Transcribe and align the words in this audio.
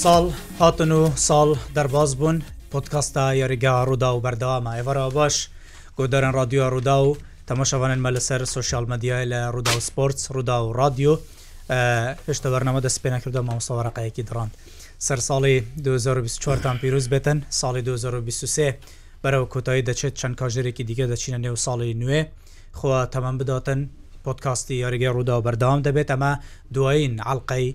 ساڵ 0.00 0.26
هاتن 0.58 0.90
و 0.94 0.98
ساڵ 1.20 1.52
دەرباز 1.76 2.10
بوون 2.18 2.36
پۆتکاستا 2.72 3.22
یاریگا 3.36 3.70
ڕوودا 3.88 4.10
و 4.16 4.20
بەردەوامە 4.26 4.72
ئێوەرا 4.78 5.04
باش 5.18 5.36
گۆدەرن 5.98 6.32
رادیۆ 6.38 6.64
ڕوودا 6.74 6.96
و 7.06 7.16
تەماشەوانن 7.48 8.00
مە 8.04 8.10
لەسەر 8.16 8.42
سوسیال 8.56 8.84
مەدیای 8.92 9.24
لە 9.32 9.40
ڕوودا 9.54 9.72
و 9.78 9.80
سپۆرتس 9.88 10.24
ڕوودا 10.34 10.56
و 10.66 10.68
رادیۆ 10.80 11.14
هێشتا 12.28 12.48
بەرنەمە 12.54 12.80
دەست 12.86 12.98
پێ 13.02 13.08
نەکردە 13.16 13.40
مامۆسەوەرەقەیەکی 13.48 14.22
دڕاند 14.28 14.52
سەر 15.06 15.18
ساڵی 15.28 15.58
2024 15.90 16.62
تان 16.64 16.78
پیرروز 16.82 17.06
بێتن 17.12 17.38
ساڵی 17.60 17.82
2023 17.82 18.78
بەرەو 19.24 19.44
کۆتایی 19.54 19.84
دەچێت 19.90 20.14
چەند 20.20 20.34
کاژێرێکی 20.42 20.84
دیگە 20.90 21.04
دەچینە 21.12 21.38
نێو 21.44 21.56
ساڵی 21.66 21.94
نوێ 22.02 22.22
خۆ 22.78 23.06
تەمەم 23.14 23.36
بداتن 23.40 23.80
پۆتکاستی 24.24 24.74
یاریگە 24.84 25.10
ڕوودا 25.16 25.34
و 25.38 25.42
بەردەوام 25.46 25.80
دەبێت 25.86 26.10
ئەمە 26.12 26.32
دوایین 26.74 27.14
عڵلقەی 27.30 27.66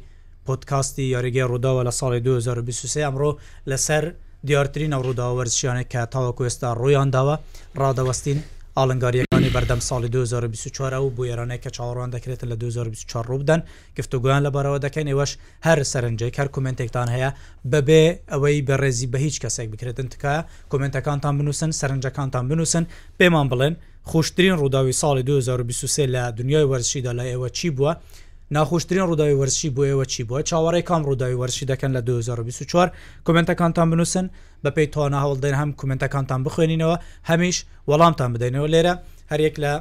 پۆتکاستی 0.48 1.04
یاریگە 1.16 1.46
ڕووداوە 1.52 1.82
لە 1.88 1.92
ساڵی 2.00 2.20
2023 2.24 3.02
ئەمڕۆ 3.08 3.32
لەسەر 3.72 4.04
دیارترینە 4.48 4.98
ڕووداوەرزشیانە 5.06 5.84
کە 5.92 6.02
تاواکو 6.14 6.46
ئێستا 6.48 6.70
ڕوویانداوە 6.82 7.36
ڕادەوەستین 7.82 8.40
ئالنگاریەکانی 8.78 9.54
بەردەم 9.56 9.82
ساڵی 9.90 10.10
2024 10.10 11.00
و 11.02 11.10
بۆ 11.16 11.24
ێرانەیە 11.32 11.62
کە 11.64 11.70
چاوەڕوان 11.78 12.10
دەکرێت 12.16 12.42
لە 12.52 12.56
2024 12.56 13.28
ڕووبدەن 13.32 13.62
گفتوگویان 13.98 14.42
لەبارەوە 14.48 14.80
دەکەین 14.86 15.08
ێوەش 15.14 15.32
هەر 15.66 15.78
سەرنجێک 15.94 16.34
هەر 16.40 16.48
کومنتێکتان 16.56 17.08
هەیە 17.16 17.30
بەبێ 17.72 18.04
ئەوەی 18.32 18.66
بەڕێزی 18.70 19.08
بە 19.12 19.18
هیچ 19.26 19.36
کەسێک 19.46 19.68
بکرێتن 19.74 20.08
تکایە 20.14 20.42
کومنتەکانتان 20.72 21.34
بنووسن 21.40 21.72
سەرنجەکانتان 21.80 22.46
بنووسن 22.50 22.84
پێمان 23.20 23.48
بڵێن 23.52 23.76
خوشترین 24.12 24.56
ڕووداوی 24.60 24.96
ساڵی 25.02 25.24
2023 25.24 26.08
لە 26.16 26.24
دنیای 26.40 26.66
وەرزشیدا 26.72 27.12
لە 27.20 27.24
ئێوە 27.30 27.50
چی 27.58 27.70
بووە؟ 27.78 27.92
ناخۆشترین 28.56 29.04
ڕووداوی 29.10 29.36
وەرشی 29.42 29.70
بۆ 29.76 29.82
ئێوە 29.90 30.06
چی 30.14 30.22
بووە 30.28 30.42
چاوەڕێک 30.50 30.86
کام 30.90 31.02
ڕووداوی 31.08 31.38
وەرشی 31.42 31.66
دەکەن 31.72 31.92
لە 31.96 32.02
2024 32.08 32.92
کمنتەکانتان 33.26 33.88
بنووسن 33.92 34.26
بە 34.66 34.70
پێی 34.76 34.88
توانە 34.94 35.20
هەوڵدەین 35.26 35.56
هەم 35.62 35.72
کومنتەکانتان 35.80 36.40
بخوێنینەوە 36.46 36.96
هەمیش 37.30 37.58
وەڵامتان 37.90 38.30
بدەینەوە 38.36 38.68
لێرە 38.74 38.94
هەرێک 39.32 39.56
لە 39.64 39.74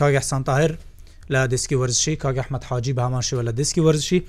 کاگەسانتاهر 0.00 0.70
لە 1.32 1.40
دیسکی 1.52 1.74
وەرزشی 1.80 2.16
کاگەحمەد 2.24 2.64
حاجی 2.70 2.92
بە 2.96 3.02
هەمان 3.06 3.24
شێوە 3.28 3.42
لە 3.48 3.52
دیسکی 3.60 3.80
وەرزشی 3.86 4.20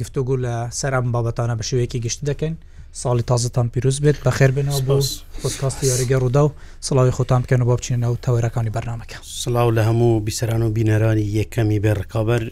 گفتوگو 0.00 0.36
لە 0.44 0.54
سەرم 0.80 1.06
بابەتانە 1.14 1.54
بە 1.58 1.64
شوەیەکی 1.70 1.98
گشت 2.04 2.20
دەکەن 2.30 2.54
ساڵی 3.02 3.22
تازتان 3.26 3.68
پیرروز 3.74 3.98
بێت 4.00 4.16
بە 4.24 4.30
خێر 4.36 4.50
بنەوە 4.56 4.80
بۆ 4.86 4.98
پۆستکاستی 5.42 5.86
یاریگە 5.90 6.16
ڕوودا 6.22 6.42
و 6.46 6.50
سڵاوی 6.86 7.14
خۆتان 7.18 7.42
بکەن 7.44 7.60
و 7.60 7.64
بۆ 7.68 7.76
بچینەوە 7.80 8.16
تەوەرەکانی 8.24 8.72
بەرنمەکە 8.76 9.18
سلااو 9.22 9.70
لە 9.76 9.82
هەموو 9.88 10.24
بیسەران 10.26 10.62
و 10.62 10.74
بینەرانی 10.76 11.26
یەکەمی 11.40 11.78
بێڕکابەر 11.84 12.42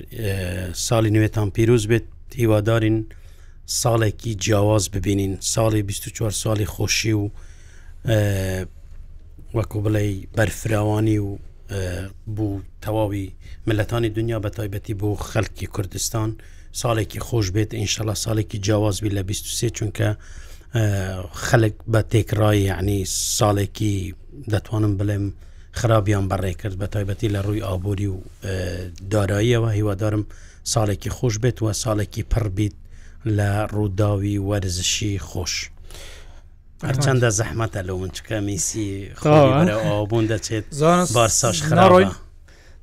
ساڵی 0.87 1.11
نوێتان 1.15 1.51
پیرروز 1.55 1.85
بێت 1.91 2.07
هیوادارین 2.35 3.07
ساڵێکی 3.83 4.33
جیاواز 4.43 4.91
ببینین 4.91 5.39
ساڵی 5.55 5.83
24 5.83 6.31
ساڵی 6.31 6.67
خۆشی 6.67 7.13
و 7.13 7.31
وەکو 9.55 9.79
بڵێ 9.85 10.05
بەرفراوانی 10.37 11.19
و 11.19 11.39
بوو 12.27 12.61
تەواوی 12.85 13.31
ملەتانی 13.67 14.09
دنیا 14.19 14.39
بە 14.45 14.49
تایبەتی 14.57 14.95
بۆ 15.03 15.23
خەلکی 15.29 15.67
کوردستان 15.67 16.31
و 16.31 16.35
ساڵێکی 16.81 17.21
خۆش 17.29 17.47
بێت 17.55 17.71
ئینشاءله 17.75 18.15
ساڵێکی 18.25 18.57
جیاوازبی 18.67 19.11
لە 19.17 19.23
23 19.23 19.69
چونکە 19.77 20.09
خەلک 21.47 21.75
بە 21.93 22.03
تێکڕایی 22.13 22.69
عنی 22.79 23.07
ساڵێکی 23.39 24.15
دەتوانم 24.53 24.93
بڵێم 25.01 25.25
خراپیان 25.79 26.27
بەڕێ 26.31 26.53
کرد 26.61 26.77
بە 26.81 26.87
تایبەتی 26.95 27.29
لە 27.35 27.41
ڕووی 27.47 27.63
ئابووری 27.65 28.07
و 28.07 28.17
داراییەوە 29.13 29.71
هیوادارم 29.79 30.25
ساڵێکی 30.73 31.11
خۆش 31.17 31.35
بێت 31.43 31.63
و 31.63 31.73
ساڵێکی 31.73 32.23
پڕ 32.33 32.47
بیت 32.57 32.75
لە 33.37 33.51
ڕووداوی 33.75 34.37
وەرزشی 34.49 35.15
خۆش. 35.29 35.55
هەرچەندە 36.89 37.29
زەحمەتە 37.39 37.81
لە 37.87 37.93
من 38.01 38.11
چکە 38.17 38.33
میسی 38.47 38.91
ئابوون 39.87 40.25
دەچێت 40.33 40.65
بارساش 41.15 41.59
خراڕۆی 41.69 42.07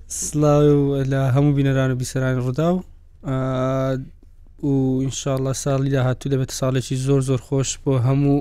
سلااو 0.08 1.04
لە 1.12 1.22
هەموو 1.36 1.54
بینەران 1.58 1.90
و 1.92 1.96
بیسەرانی 2.02 2.40
ڕوودا 2.42 2.68
و 2.74 2.84
و 3.24 3.98
ئینشاءله 4.64 5.54
ساڵی 5.54 5.90
داهاتوو 5.96 6.32
دەبێت 6.34 6.52
ساڵێکی 6.60 6.96
زۆر 7.08 7.22
زۆر 7.30 7.42
خۆش 7.48 7.70
بۆ 7.84 7.92
هەموو 8.08 8.38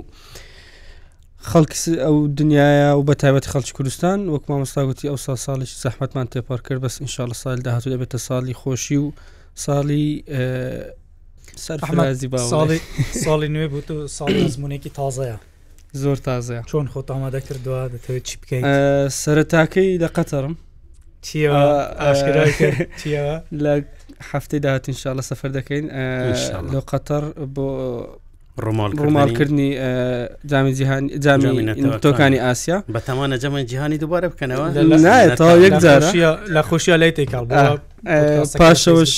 خەڵک 1.50 1.72
ئەو 2.04 2.16
دنیاە 2.40 2.90
و 2.98 3.02
بە 3.08 3.14
تایبەت 3.22 3.46
خەڵکی 3.52 3.72
کوردستان 3.78 4.18
وەک 4.32 4.44
مامەستاگوتی 4.50 5.08
ئەو 5.10 5.16
سا 5.24 5.34
ساڵێکی 5.46 5.76
زەحمەتمان 5.84 6.26
تێپار 6.32 6.60
کرد 6.66 6.80
بەس 6.84 6.96
ئینشاءله 7.02 7.34
ساڵ 7.42 7.58
داهاتوو 7.66 7.92
دەبێتە 7.94 8.18
ساڵی 8.28 8.54
خۆشی 8.62 8.96
و 9.02 9.08
ساڵی 9.64 10.06
سەرحمازی 11.64 12.28
باڵی 12.32 12.78
ساڵی 13.24 13.48
نوێ 13.54 13.66
بوو 13.72 13.82
و 13.94 14.06
ساڵی 14.18 14.42
زمونێکی 14.54 14.90
تازەیە 14.98 15.38
زۆر 16.02 16.16
تازە 16.26 16.62
چۆن 16.70 16.86
خۆت 16.92 17.08
ئامادە 17.14 17.40
کردووە 17.46 17.80
دەتەوێت 17.94 18.22
چی 18.28 18.36
بکەیت 18.42 18.64
سەرتاکەی 19.22 19.98
دە 20.02 20.08
قەتەرم 20.16 20.54
لە 23.64 23.72
هەفتەی 24.30 24.60
داهات 24.60 24.88
انشاءله 24.88 25.22
سەفر 25.22 25.50
دەکەین 25.58 25.84
لە 26.74 26.80
قەتەر 26.90 27.22
بۆ 27.56 27.68
ڕوومالکردنی 29.02 29.68
جامی 30.50 30.74
جیهانی 30.74 31.18
جامی 31.18 32.00
تۆکانی 32.04 32.38
ئاسیا 32.46 32.82
بەتەمانە 32.96 33.36
جەمە 33.42 33.60
جیهانی 33.70 33.98
دووبارە 33.98 34.28
بکەنەوە 34.32 34.68
نایەتەوە 35.06 35.54
یەک 35.66 35.74
لە 36.54 36.62
خۆشیە 36.68 36.96
لای 37.00 37.10
تێکال 37.18 37.44
پاشەوەش 38.60 39.14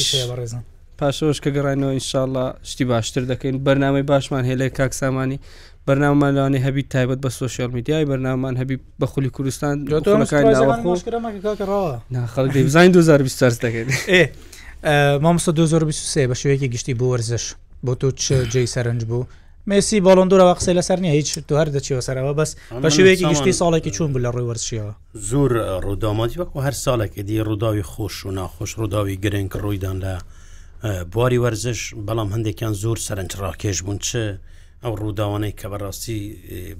پاشەوەش 0.98 1.38
کە 1.44 1.50
گەڕینەوە 1.56 1.92
ئینشاءله 1.96 2.44
شتی 2.70 2.84
باشتر 2.84 3.22
دەکەین 3.32 3.56
بەرنامەی 3.66 4.02
باشمان 4.10 4.44
هێلای 4.50 4.70
کاکسامانی 4.78 5.38
بەنامانانی 5.88 6.58
هەبی 6.66 6.82
تایبەت 6.94 7.18
بە 7.24 7.28
سوسیال 7.40 7.70
میدیای 7.70 8.04
بەنامان 8.10 8.54
هەبی 8.60 8.76
بە 9.00 9.06
خولی 9.12 9.30
کوردستان 9.30 9.74
خەڵک 12.36 12.56
بزانین 12.56 12.92
2020 12.92 13.64
دەکەین 13.64 13.88
مامستا 15.22 15.52
2023 15.52 16.26
بە 16.28 16.34
شوەیەکی 16.36 16.68
گشتی 16.74 16.94
بۆ 16.94 17.04
وەرزش 17.16 17.42
بۆ 17.86 17.94
تۆ 17.94 18.10
جێی 18.52 18.66
سەرنج 18.74 19.04
بوو 19.04 19.24
مسی 19.66 20.00
باڵندورەوە 20.00 20.54
قسەی 20.58 20.74
لەسەر 20.82 20.98
نیە 21.00 21.12
هیچ 21.18 21.38
تو 21.38 21.56
هەر 21.60 21.68
دەچیەوە 21.76 22.02
سەرەوە 22.08 22.34
بەس 22.38 22.56
بە 22.82 22.88
شوەیەکی 22.96 23.24
گشتی 23.30 23.52
ساڵێکی 23.52 23.90
چوون 23.96 24.12
بوو 24.12 24.22
لە 24.24 24.28
ڕووی 24.34 24.46
وەرزشیەوە 24.50 24.92
زۆر 25.30 25.50
ڕووداماتی 25.84 26.38
وەکو 26.40 26.60
هەر 26.66 26.72
ساڵێکی 26.84 27.20
دی 27.28 27.40
ڕووداوی 27.48 27.82
خۆش 27.92 28.16
و 28.26 28.30
ناخۆش 28.38 28.70
ڕووداوی 28.78 29.16
گرنگ 29.24 29.50
ڕوویدان 29.56 29.96
لە 30.04 30.14
بواری 31.12 31.38
وەرزش 31.44 31.94
بەڵام 32.06 32.28
هەندێکیان 32.34 32.74
زۆر 32.82 32.98
سەرنجڕاکێش 33.06 33.82
بوون 33.82 33.98
چه 33.98 34.38
ئەو 34.84 34.94
ڕووداوانەی 35.00 35.52
کە 35.60 35.66
بەڕاستی 35.72 36.20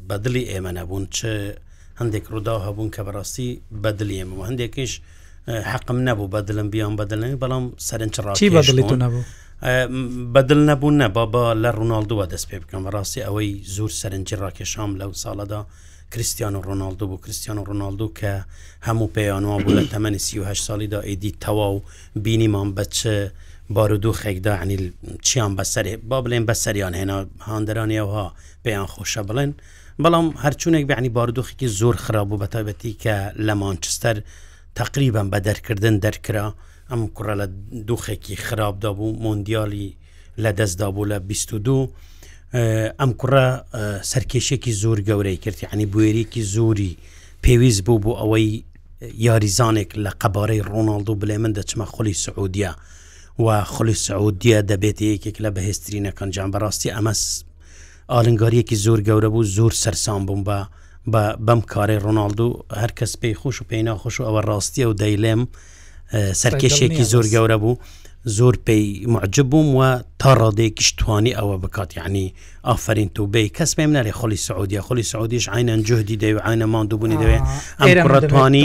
بەدلی 0.09 0.45
ئێمە 0.53 0.73
نەبوون 0.77 1.07
چه 1.17 1.33
هەندێک 2.01 2.25
ڕوودا 2.33 2.57
هەبوون 2.67 2.91
کە 2.95 3.03
بەڕاستی 3.07 3.49
بەدلی 3.83 4.17
ئێمە 4.21 4.35
و 4.39 4.45
هەندێکیش 4.49 4.93
حەقم 5.49 5.99
نەبوو 6.09 6.29
بەدلم 6.35 6.69
بیان 6.73 6.95
بەدلێ 6.99 7.29
بەڵام 7.43 7.65
سەرنجڕاتی 7.87 8.53
بەدڵیت 8.57 8.93
نەبوو. 9.05 9.23
بەدل 10.35 10.61
نەبوون 10.71 10.95
نە 11.03 11.07
بابا 11.17 11.47
لە 11.63 11.71
ڕووناالدووە 11.79 12.27
دەست 12.33 12.47
پێ 12.51 12.57
بکەم 12.63 12.83
ڕاستی 12.95 13.21
ئەوەی 13.27 13.51
زۆر 13.77 13.91
سەرنجی 14.01 14.37
ڕاکێشام 14.43 14.91
لەو 15.01 15.11
ساڵەدا 15.23 15.61
کریسیان 16.13 16.55
و 16.57 16.63
ڕۆناالدو 16.67 17.05
بوو 17.11 17.23
کریسیان 17.25 17.59
و 17.59 17.65
ڕۆناالدو 17.71 18.09
کە 18.19 18.33
هەموو 18.87 19.13
پێیانەوە 19.17 19.57
بوو 19.65 19.77
لە 19.79 19.85
تەمەنی 19.93 20.19
سیه 20.27 20.55
ساڵیدا 20.55 21.01
ئیدی 21.11 21.33
تەواو 21.45 21.75
بینیمان 22.17 22.75
بچە 22.75 23.31
بار 23.71 23.93
و 23.93 23.97
دوو 23.97 24.13
خێکدا 24.13 24.53
عنیل 24.63 24.93
چیان 25.27 25.53
بەسەرێ 25.57 25.95
با 26.09 26.19
بڵێن 26.25 26.45
بەسەریان 26.51 26.95
هێنا 27.01 27.19
هاندرانیەوەها 27.51 28.27
پێیان 28.65 28.89
خۆشە 28.95 29.23
بڵێن 29.29 29.53
بەڵام 30.03 30.27
هەرچوونێک 30.45 30.85
بعنی 30.91 31.09
باردوخێکی 31.17 31.67
زۆر 31.81 31.97
خراپ 32.05 32.27
بوو 32.29 32.39
بەتابەتی 32.43 32.93
کە 33.03 33.17
لە 33.47 33.55
مانچستەر 33.63 34.17
تقریبان 34.75 35.31
بە 35.31 35.39
دەرکردن 35.47 36.01
دەرکرا 36.05 36.55
ئەم 36.91 37.07
کوڕە 37.15 37.35
لە 37.41 37.47
دوخێکی 37.89 38.37
خراپدا 38.37 38.91
بوو 38.93 39.23
مۆندیالی 39.25 39.97
لە 40.43 40.51
دەستدا 40.59 40.87
بوو 40.95 41.05
لە 41.13 41.19
22 41.19 41.91
ئەم 43.01 43.11
کوڕە 43.21 43.47
سەرکێشێکی 44.11 44.73
زۆر 44.83 44.99
گەورەی 45.09 45.37
کردی 45.45 45.67
عنی 45.73 45.87
بێریکی 45.87 46.43
زۆری 46.55 46.97
پێویست 47.45 47.81
بوو 47.87 47.99
بۆ 48.05 48.13
ئەوەی 48.21 48.51
یاریزانێک 49.27 49.91
لە 50.05 50.11
قەبارەی 50.21 50.63
ڕۆناالدو 50.71 51.15
بڵێ 51.21 51.37
من 51.43 51.53
دەچمە 51.53 51.85
خولی 51.95 52.13
سعودیا 52.15 52.77
و 53.39 53.65
خولی 53.65 53.95
سعودیە 53.95 54.59
دەبێت 54.71 54.99
یەکێک 55.01 55.37
لە 55.45 55.51
بەهێسترینەکان 55.55 56.29
جان 56.35 56.51
بەڕاستی 56.53 56.95
ئەمە 56.97 57.13
ئالنگاریەکی 58.13 58.77
زۆر 58.87 59.01
گەورە 59.09 59.29
بوو 59.35 59.45
زۆر 59.57 59.73
سەرسان 59.83 60.21
بووم 60.27 60.43
بە 60.49 60.59
بە 61.09 61.37
بەم 61.47 61.61
کارەی 61.73 61.99
ڕۆناالدو 62.05 62.63
هەر 62.73 62.93
کەس 62.99 63.13
پێی 63.21 63.35
خوش 63.41 63.61
و 63.63 63.65
پێی 63.71 63.83
ناخۆش 63.89 64.21
و 64.21 64.25
ئەوە 64.29 64.45
ڕاستیە 64.49 64.87
و 64.87 64.95
دەیلێم 65.03 65.43
سەرکێشێکی 66.43 67.05
زۆر 67.13 67.27
گەورە 67.35 67.57
بوو 67.63 67.77
زۆر 68.25 68.55
پێی 68.67 69.07
معجب 69.07 69.47
بووم 69.51 69.69
و 69.77 69.81
تا 70.19 70.31
ڕادێکیش 70.41 70.91
توانی 70.97 71.33
ئەوە 71.37 71.57
بکات 71.63 71.97
یعنی 71.97 72.35
ئافرین 72.67 73.09
تو 73.15 73.27
بێ 73.33 73.49
کەس 73.57 73.71
پێم 73.77 73.91
نەری 73.97 74.13
خۆلی 74.19 74.37
سعودیا 74.47 74.81
خۆلی 74.83 75.03
سعودیش 75.13 75.49
عینەن 75.49 75.83
جهدی 75.89 76.17
دەی 76.23 76.35
و 76.37 76.39
عینە 76.49 76.67
مادوبوونی 76.73 77.17
دەوێ 77.23 77.39
ئەم 77.83 77.89
ڕەتوانی 78.13 78.65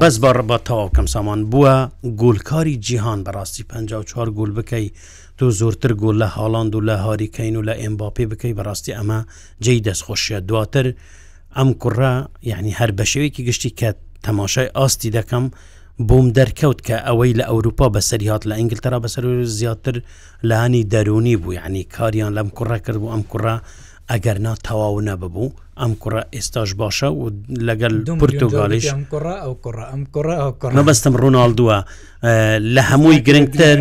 بەس 0.00 0.14
بە 0.22 0.30
ڕبە 0.36 0.58
تاواو 0.66 0.90
کەم 0.96 1.06
سامان 1.14 1.40
بووە 1.50 1.74
گولکاری 2.20 2.76
جیهان 2.76 3.24
بەڕاستی 3.26 3.62
54 3.68 4.30
گول 4.30 4.50
بکەی 4.52 4.90
تو 5.38 5.50
زۆرتر 5.50 5.92
گول 5.92 6.16
لە 6.24 6.28
هاڵاند 6.36 6.72
و 6.74 6.80
لە 6.88 6.96
هاریکەین 7.04 7.56
و 7.56 7.62
لە 7.68 7.76
ئمباپی 7.84 8.26
بکەی 8.26 8.54
بەڕاستی 8.58 8.94
ئەمە 8.98 9.20
جێی 9.64 9.80
دەستخۆشیە 9.86 10.40
دواتر. 10.48 10.92
ئەم 11.58 11.70
کوڕە 11.82 12.12
یعنی 12.50 12.72
هەر 12.78 12.90
بە 12.98 13.04
شێوەیەکی 13.10 13.46
گشتی 13.48 13.72
کە 13.80 13.88
تەماشای 14.26 14.68
ئاستی 14.76 15.12
دەکەم 15.18 15.44
بۆم 16.08 16.26
دەرکەوت 16.38 16.78
کە 16.86 16.96
ئەوەی 17.06 17.36
لە 17.38 17.44
ئەوروپا 17.50 17.86
بەسەری 17.94 18.28
هاات 18.30 18.42
لە 18.48 18.54
ئینگلتەرا 18.58 18.98
بەسەر 19.04 19.24
زیاتر 19.58 19.96
لەانی 20.50 20.86
دەرونی 20.92 21.36
بوو 21.42 21.56
یعنی 21.60 21.82
کاریان 21.96 22.32
لەم 22.38 22.48
کوڕە 22.56 22.78
کرد 22.84 22.96
بوو 23.00 23.12
ئەم 23.14 23.22
کوڕە 23.30 23.54
ئەگەر 24.14 24.38
نا 24.46 24.52
تەواو 24.66 25.00
نەببوو 25.08 25.50
ئەم 25.82 25.92
کوڕە 26.02 26.22
ئێستاش 26.34 26.70
باشە 26.82 27.08
و 27.20 27.30
لەگەل 27.68 27.94
پرتۆگالیش 28.20 28.86
مەبەستم 30.78 31.14
ڕووناالدووە 31.22 31.76
لە 32.74 32.82
هەمووی 32.90 33.18
گرنگتر 33.26 33.78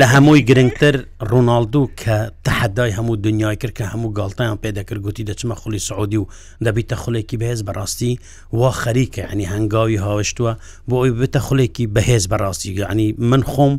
لە 0.00 0.06
هەمووی 0.14 0.42
گرنگتر 0.50 0.94
ڕووناالدوو 1.30 1.90
کە 2.00 2.16
تحدای 2.44 2.90
هەموو 2.98 3.16
دنیای 3.26 3.56
کرد 3.56 3.76
کە 3.78 3.84
هەموو 3.92 4.14
گاڵتەیان 4.18 4.58
پێدەکرد 4.64 5.00
گوتی 5.06 5.24
دەچمە 5.30 5.54
خولی 5.62 5.78
سعودی 5.78 6.16
و 6.16 6.26
دەبیتە 6.64 6.94
خولێکی 7.02 7.36
بەهێز 7.42 7.62
بەڕاستی 7.68 8.12
وا 8.52 8.70
خەریکە 8.82 9.22
ینی 9.32 9.46
هەنگاوی 9.54 10.02
هاوشتووە 10.06 10.52
بۆ 10.88 10.94
ئەوی 11.00 11.16
بتە 11.26 11.38
خولێکی 11.46 11.86
بەهێز 11.96 12.24
بەڕاستی 12.32 12.70
ینی 12.90 13.14
من 13.18 13.42
خۆم 13.52 13.74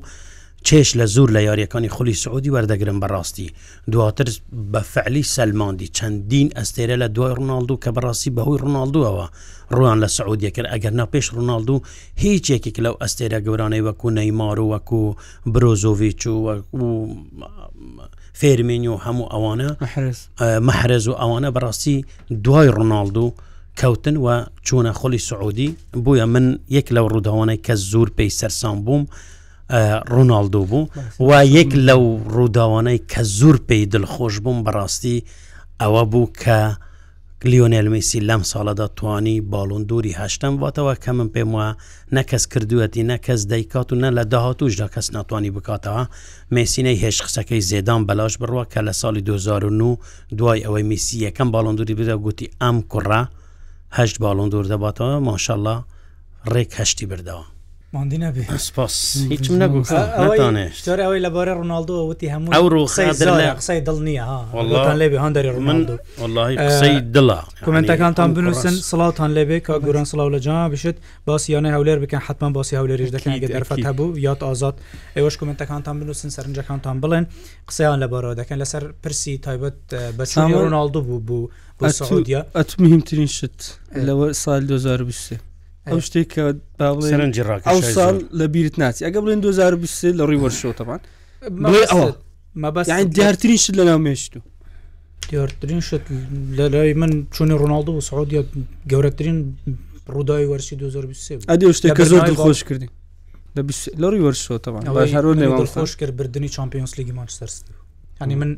چێش 0.66 0.94
لە 1.00 1.06
زور 1.06 1.30
لە 1.32 1.40
یاریەکانی 1.42 1.90
خولی 1.90 2.14
سعودی 2.14 2.50
وەردەگرن 2.52 3.02
بەڕاستی 3.02 3.52
دواتر 3.92 4.26
بە 4.74 4.80
فعلی 4.80 5.24
سلماندی 5.24 5.88
چەندین 5.98 6.50
ئەستێرە 6.58 6.96
لە 7.04 7.08
دوای 7.16 7.34
ڕناالدو 7.40 7.76
کە 7.84 7.90
بەڕاستی 7.96 8.30
بەهۆی 8.38 8.62
ڕناالدوەوە 8.66 9.26
ڕوان 9.78 9.98
لە 10.04 10.08
سعودیە 10.18 10.50
کرد 10.56 10.72
ئەگەر 10.74 10.94
ناپێش 11.02 11.26
ڕناالدو 11.38 11.78
هیچ 12.24 12.50
یەکێک 12.50 12.78
لەو 12.86 12.96
ئەستێرە 13.02 13.40
گەورانەی 13.46 13.84
وەکو 13.88 14.10
نەیمار 14.18 14.60
و 14.60 14.70
وەکو 14.74 15.02
برۆزۆڤچ 15.54 16.22
و 16.28 16.64
فێرمێنی 18.40 18.88
و 18.90 18.98
هەموو 19.06 19.30
ئەوانە 19.34 19.70
مەحرز 20.68 21.04
و 21.08 21.14
ئەوانە 21.22 21.50
بەڕاستی 21.56 21.98
دوای 22.46 22.70
ڕناالدو 22.78 23.34
کەوتن 23.80 24.16
و 24.26 24.28
چوونە 24.66 24.94
خۆلی 25.00 25.18
سعودی 25.30 25.70
بویە 26.04 26.26
من 26.34 26.60
یەک 26.78 26.88
لەو 26.96 27.06
ڕووداوانەی 27.14 27.60
کە 27.66 27.74
زۆر 27.92 28.08
پێی 28.18 28.32
سەرسان 28.40 28.78
بووم 28.86 29.02
و 29.06 29.14
ڕووناالدۆ 29.70 30.62
بوو 30.72 30.86
و 31.28 31.30
یەک 31.58 31.70
لەو 31.88 32.02
ڕووداوانەی 32.36 32.98
کە 33.12 33.22
زۆر 33.38 33.56
پێی 33.68 33.86
دڵخۆش 33.94 34.36
بووم 34.44 34.60
بەڕاستی 34.66 35.18
ئەوە 35.82 36.04
بوو 36.12 36.32
کە 36.42 36.60
لیۆنێل 37.52 37.88
میسی 37.94 38.20
لەم 38.30 38.42
ساڵەدا 38.52 38.88
توانی 38.98 39.42
باڵندوری 39.52 40.18
هەشتم 40.22 40.54
واتەوە 40.62 40.94
کە 41.04 41.10
من 41.18 41.30
پێم 41.34 41.50
وە 41.56 41.68
نەکەس 42.16 42.44
کردوەتی 42.54 43.04
نەکەس 43.12 43.42
دەیکات 43.52 43.94
و 43.94 44.00
نە 44.02 44.10
لە 44.18 44.24
داهاتوشدا 44.32 44.88
کەس 44.94 45.08
ناتوانانی 45.16 45.52
بکاتەوە 45.56 46.04
مسینەی 46.56 47.02
هێش 47.04 47.18
قسەکەی 47.26 47.62
زێدان 47.70 48.02
بەلاش 48.10 48.34
بڕوە 48.42 48.64
کە 48.74 48.80
لە 48.88 48.94
ساڵی 49.02 49.22
2009 49.22 49.98
دوای 50.38 50.64
ئەوەی 50.66 50.84
میسی 50.92 51.18
یەکەم 51.28 51.50
باڵندوری 51.54 51.96
بدە 52.00 52.16
گوتی 52.26 52.50
ئەم 52.62 52.78
کوڕە 52.92 53.22
هەشت 53.98 54.18
باڵندور 54.24 54.66
دەباتەوە 54.74 55.20
ماشاءله 55.30 55.76
ڕێک 56.54 56.72
هەشتی 56.80 57.06
بردەوە 57.12 57.46
ماندی 57.98 58.18
نبی 58.18 58.44
سپاس 58.58 58.96
هیچم 59.34 59.54
نەبوو 59.60 59.88
شتۆر 60.78 61.00
ئەوەی 61.06 61.22
لەبارە 61.26 61.54
ڕناالدۆ 61.62 61.98
وتی 62.10 62.28
هەموو 62.34 62.54
ئەو 62.56 62.66
ڕوخی 62.74 63.04
قسەی 63.60 63.82
دڵ 63.88 63.98
نییە 64.04 64.94
لێبێ 65.02 65.18
هەندری 65.26 65.50
ڕمانندۆی 65.50 67.00
دڵە 67.16 67.40
کومنتەکانتان 67.66 68.30
بنووسن 68.38 68.72
سڵاتان 68.90 69.30
لێبێ 69.38 69.58
کا 69.68 69.74
گوران 69.86 70.06
سڵاو 70.12 70.30
لە 70.36 70.40
جان 70.46 70.70
بشت 70.72 70.96
باسییانە 71.28 71.70
هەولێر 71.76 71.98
بکەن 72.04 72.22
حتمان 72.30 72.54
باسی 72.54 72.76
هەولێریش 72.80 73.10
دەکەنگە 73.16 73.48
دەرفەت 73.56 73.80
هەبوو 73.90 74.18
یاد 74.18 74.44
ئازاد 74.44 74.76
ئێوەش 75.18 75.36
کومنتەکانتان 75.40 75.96
بنووسن 76.00 76.30
سەرنجەکانتان 76.36 76.98
بڵێن 77.04 77.26
قسەیان 77.70 77.98
لەبارەوە 78.04 78.36
دەکەن 78.40 78.58
لەسەر 78.64 78.84
پرسی 79.04 79.38
تایبەت 79.46 79.78
بەچ 80.18 80.32
ڕناالدو 80.66 81.00
بوو 81.08 81.20
بوو 81.28 81.50
ئەتمهمترین 82.56 83.30
شت 83.38 83.60
لەوە 84.08 84.32
سال 84.32 84.62
2023. 84.66 85.47
ئەو 85.92 86.00
شتێککە 86.08 86.46
باڵێنجی 86.80 87.44
ڕاک 87.48 87.62
ئەو 87.72 87.80
ساڵ 87.96 88.16
لە 88.40 88.46
بیرت 88.54 88.76
ناچی 88.82 89.02
ئەگە 89.08 89.20
بڵێن 89.24 89.40
2023 89.42 90.20
لە 90.20 90.24
ڕی 90.30 90.38
وەرشۆتەمان 90.44 91.02
دیارترین 93.18 93.58
شت 93.64 93.76
لە 93.80 93.84
ناومێشت 93.90 94.32
و 94.38 94.40
دیارترین 95.32 95.82
شت 95.90 96.06
لە 96.58 96.66
لای 96.74 96.94
من 97.02 97.12
چۆنی 97.36 97.56
ڕۆناالدو 97.62 97.92
و 97.98 98.02
سعودیا 98.10 98.42
گەورەترین 98.92 99.38
ڕووداوی 100.14 100.48
وەرسی 100.52 100.74
2023 100.76 101.52
ئەدی 101.52 101.66
شتێککە 101.78 102.04
زۆر 102.12 102.36
خۆش 102.46 102.64
کردی 102.64 102.90
لەڕی 104.04 104.22
وەرشۆتەوان 104.26 104.84
خۆش 105.74 105.96
کرد 106.00 106.14
بردننی 106.20 106.50
چمپیۆنس 106.58 106.92
لیگی 107.00 107.14
مانچستەرست 107.20 107.66
هەنی 108.22 108.36
من 108.42 108.52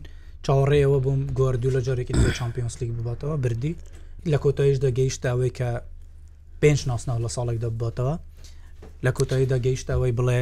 چاوەڕێەوە 0.45 0.99
بۆم 1.05 1.19
گواردوو 1.37 1.71
لە 1.75 1.81
جارێکی 1.87 2.13
چمپیۆنس 2.39 2.75
لیگ 2.81 2.89
بباتەوە 2.97 3.35
بردی 3.43 3.73
لە 4.31 4.37
کۆتایشدا 4.43 4.89
گەیشت 4.97 5.21
ئەوەی 5.31 5.51
کە 5.57 5.69
پێنج 6.63 6.79
ناسناو 6.89 7.17
لە 7.27 7.31
ساڵێکدا 7.35 7.69
باتەوە 7.81 8.15
لە 9.05 9.11
کۆتاییدا 9.17 9.57
گەیشتەوەی 9.65 10.13
بڵێ 10.19 10.39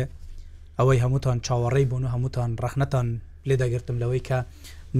ئەوەی 0.80 1.00
هەمووتان 1.04 1.38
چاوەڕێی 1.46 1.86
بوون 1.90 2.04
و 2.06 2.10
هەمووتان 2.16 2.50
ڕەخنەتان 2.64 3.08
لێداگرتم 3.48 3.98
لەوەی 4.02 4.22
کە 4.30 4.38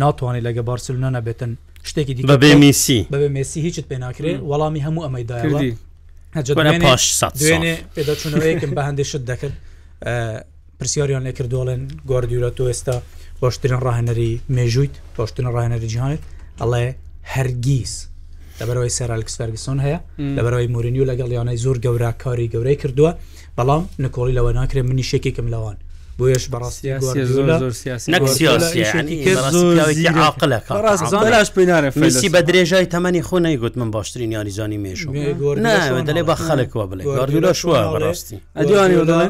ناتوانێت 0.02 0.44
لەگە 0.48 0.62
بارسلونا 0.70 1.10
نەبێتن 1.18 1.52
شتێکی 1.90 2.14
دی 2.18 2.22
بە 2.32 2.36
بێمیسی 2.44 3.00
بەبێ 3.14 3.30
مسی 3.38 3.60
هیچت 3.68 3.86
پێناکرێت 3.92 4.40
وەڵامی 4.50 4.82
هەموو 4.88 5.06
ئەمەداوە 5.08 5.76
دوێنێ 7.40 7.76
پێداچونەوەیکم 7.96 8.72
بە 8.78 8.82
هەندێک 8.88 9.08
شت 9.12 9.24
دەکرد 9.32 9.56
پرسیاریان 10.80 11.24
لێ 11.28 11.32
کردوڵێن 11.38 11.82
گواردیورە 12.10 12.50
تو 12.58 12.64
ئێستا 12.72 12.96
باشترین 13.42 13.80
ڕاهێنەری 13.86 14.32
مێژویت 14.58 14.96
باشترین 15.18 15.50
ڕاهێنەری 15.56 15.88
جیهانێت 15.94 16.24
ئەڵێ 16.60 16.86
هەرگیز 17.34 17.94
لەبەرەوەی 18.62 18.92
سێراکسفەرگسۆن 18.98 19.78
هەیە 19.86 20.00
لەبەرەوەی 20.38 20.70
مورینی 20.76 21.00
و 21.02 21.06
لەگەڵ 21.12 21.30
یانەی 21.38 21.58
زۆر 21.64 21.78
گەورە 21.86 22.12
کاری 22.24 22.52
گەورەی 22.54 22.78
کردووە 22.82 23.12
بەڵام 23.58 23.84
نکۆڵی 24.04 24.34
لەوە 24.38 24.52
ناکرێ 24.60 24.82
منی 24.90 25.04
شێکێکم 25.12 25.48
لەوان 25.54 25.78
بۆیش 26.20 26.46
بەڕاستی 26.54 26.88
بە 32.34 32.40
درێژای 32.48 32.86
تەمەنی 32.94 33.22
خۆ 33.28 33.38
نەیگوت 33.46 33.76
من 33.78 33.92
باشترین 33.92 34.32
یاریزانی 34.32 34.78
مێژ 34.84 35.00
دەلێ 36.10 36.24
بە 36.30 36.36
خەلکەوە 36.48 36.86
بڵێ 36.90 37.04
گاردولا 37.18 37.54
شووە 37.62 37.80
بەڕاستی 37.94 38.38
ئەدیوانی 38.58 38.98
وڵە 39.02 39.22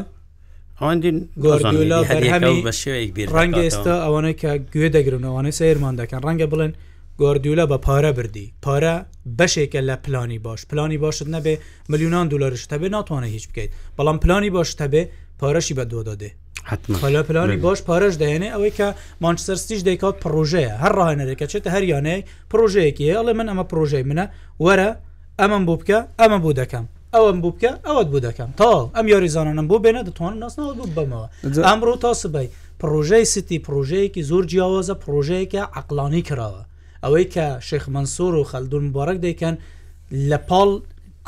ڕەنگە 3.34 3.62
ئێستا 3.66 3.94
ئەوانەی 4.04 4.34
کە 4.40 4.50
گوێ 4.74 4.88
دەگرن 4.96 5.24
ئەوانەی 5.28 5.54
سەیرمان 5.60 5.94
دەکەن 6.00 6.20
ڕەنگە 6.26 6.46
بڵێن 6.52 6.72
گواردیولا 7.20 7.66
بە 7.72 7.78
پارە 7.86 8.12
بردی 8.18 8.46
پارە 8.66 8.96
بەشێکە 9.38 9.80
لە 9.88 9.96
پلانی 10.04 10.38
باش 10.38 10.66
پلانی 10.66 10.98
باشت 10.98 11.22
نەبێ 11.34 11.54
میلیونان 11.88 12.28
دلارش 12.28 12.64
تەبێ 12.66 12.88
ناتوانە 12.96 13.26
هیچ 13.36 13.44
بکەیت 13.48 13.70
بەڵام 13.98 14.16
پلانی 14.22 14.50
باش 14.50 14.74
تەبێ 14.76 15.02
پارەشی 15.40 15.74
بە 15.78 15.84
دۆ 15.92 16.00
دادێ 16.08 16.30
حلا 17.02 17.22
پلانی 17.22 17.56
باش 17.56 17.78
پارەش 17.88 18.14
دەێنێ 18.22 18.48
ئەوەی 18.54 18.72
کە 18.78 18.86
مانچسترستیش 19.20 19.80
دەیکات 19.88 20.16
پرۆژەیە 20.24 20.72
هەر 20.82 20.92
ڕاهێنەرێکە 20.98 21.46
چێتە 21.52 21.68
هەریانەیە 21.74 22.24
پرۆژەیەکی 22.52 23.04
ئەڵێ 23.18 23.32
من 23.38 23.46
ئەمە 23.50 23.64
پرۆژەی 23.70 24.04
منە 24.10 24.24
وەرە 24.64 24.90
ئەمەم 25.40 25.64
بۆ 25.68 25.74
بکە 25.80 25.98
ئەمە 26.20 26.38
بۆ 26.44 26.50
دەکەم 26.60 26.84
ئەوم 27.14 27.38
بوو 27.42 27.52
بکە 27.56 27.72
ئەوت 27.86 28.08
بوو 28.12 28.20
دەکەم 28.26 28.50
تا 28.60 28.70
ئەم 28.96 29.06
یاریزانانم 29.12 29.66
بۆ 29.70 29.76
بێنە 29.84 30.00
دەتوانم 30.08 30.36
ناسنەوە 30.44 30.72
بوو 30.78 30.90
بمەوە 30.96 31.26
ئەمڕۆ 31.68 31.94
تا 32.02 32.10
سبەی 32.22 32.48
پرۆژەی 32.80 33.24
ستی 33.34 33.58
پرۆژەیەکی 33.66 34.22
زۆر 34.30 34.44
جیاوازە 34.50 34.94
پرۆژەیەکە 35.04 35.62
عقلانی 35.80 36.22
کراوە 36.28 36.62
ئەوەی 37.04 37.24
کە 37.34 37.46
شێخ 37.68 37.84
منسوور 37.94 38.34
و 38.34 38.44
خەلدون 38.52 38.84
مبارەک 38.90 39.18
دەیکەن 39.26 39.54
لە 40.30 40.38
پاڵ 40.48 40.70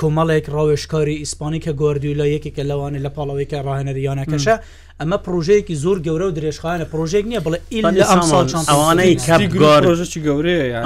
کۆمەڵێک 0.00 0.44
ڕاوێشکاری 0.54 1.20
ئیسپانی 1.22 1.60
کە 1.64 1.70
گواردی 1.80 2.14
لە 2.20 2.26
یەکێکە 2.34 2.62
لەوانێ 2.70 3.00
لە 3.06 3.10
پاڵەوەیکە 3.16 3.58
ڕاهێنەریانەکەشە 3.66 4.56
ئەمە 5.00 5.16
پرۆژەیەکی 5.24 5.74
زۆر 5.84 5.96
گەورە 6.06 6.26
و 6.28 6.34
درێژخانە 6.38 6.84
پرۆژێک 6.92 7.24
نییە 7.30 7.40
بڵێ 7.46 7.58
ئەوانەی 7.72 9.48
پرۆژێکی 9.84 10.20
گەورەیە 10.26 10.80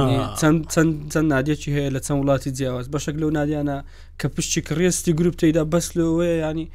چەند 1.12 1.26
نادێکی 1.32 1.70
هەیە 1.76 1.90
لە 1.96 2.00
چەند 2.06 2.18
وڵاتی 2.22 2.50
جیاواز 2.56 2.86
بەشک 2.94 3.14
لەو 3.22 3.30
نادیانە 3.38 3.76
کە 4.20 4.26
پشتی 4.34 4.60
کڕێستی 4.68 5.12
گروپ 5.18 5.34
تێدا 5.40 5.64
بەس 5.74 5.86
لەوەیە 5.98 6.34
ینی 6.44 6.66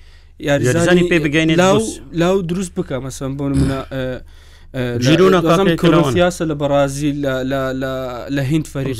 یاریزانی 0.47 1.03
پێ 1.11 1.17
بگەین 1.25 1.49
لاو 2.21 2.41
دروست 2.49 2.71
بکە 2.77 2.95
مەسم 3.05 3.31
بۆ 3.37 3.45
منە 3.59 3.79
سیاسە 4.73 6.43
لە 6.49 6.55
بەرازیل 6.61 7.25
لە 8.37 8.41
هند 8.51 8.67
فەریق 8.73 8.97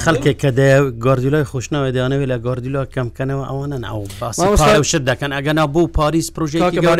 خەڵکێک 0.06 0.36
کە 0.42 0.50
دێ 0.58 0.70
گواردیلای 1.04 1.44
خوشناوێ 1.44 1.90
دەیانەوێت 1.96 2.28
لە 2.32 2.38
گواردیلا 2.44 2.82
کەمکەنەوە 2.94 3.44
ئەوانن 3.50 3.84
ئەو 3.84 4.82
شت 4.90 5.02
دەکەن 5.10 5.32
ئەگەنا 5.36 5.66
بۆ 5.74 5.82
پاریس 5.96 6.32
پروژێکما 6.36 6.92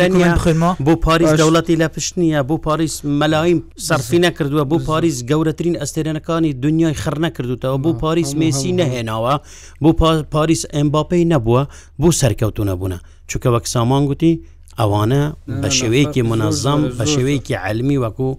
بۆ 0.85 0.93
پاریس 1.05 1.29
دەوڵەتی 1.41 1.75
لە 1.81 1.87
پشت 1.95 2.13
نیە 2.21 2.41
بۆ 2.49 2.55
پاریس 2.65 2.95
مەلایم 3.21 3.59
سەرفی 3.87 4.19
نەکردووە 4.27 4.63
بۆ 4.71 4.77
پاریس 4.87 5.17
گەورەترین 5.29 5.75
ئەستێرەنەکانی 5.81 6.53
دنیای 6.65 6.93
خڕ 7.01 7.17
نەکردوتەوە 7.25 7.77
بۆ 7.85 7.91
پاریس 8.01 8.35
مسی 8.35 8.71
نەهێناوە 8.79 9.35
بۆ 9.83 9.89
پاریس 10.35 10.61
ئەمباپی 10.75 11.23
نەبووە 11.31 11.63
بۆ 12.01 12.07
سەرکەوتو 12.21 12.63
نەبوونە 12.69 12.97
چونکە 13.31 13.47
وەک 13.55 13.65
سامان 13.73 14.03
گوتی 14.05 14.33
ئەوانە 14.79 15.21
بە 15.61 15.69
شێوەیەکی 15.77 16.23
منەظەم 16.31 16.81
بە 16.97 17.05
شێوەیەکی 17.13 17.55
علمی 17.67 17.97
وەکو 18.03 18.29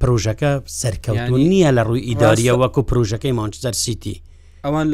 پرۆژەکە 0.00 0.52
سەرکەوتون 0.80 1.40
نییە 1.52 1.70
لە 1.76 1.82
ڕووی 1.88 2.06
ئیداریە 2.08 2.54
وەکو 2.62 2.80
پرۆژەکەی 2.90 3.32
مانچزەر 3.38 3.74
سیتی 3.84 4.16
ئەوان 4.66 4.86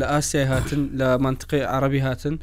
لە 0.00 0.06
ئاسیای 0.12 0.44
هاتن 0.50 0.80
لە 0.98 1.06
منطقی 1.26 1.60
عربی 1.76 1.98
هاتن 2.06 2.36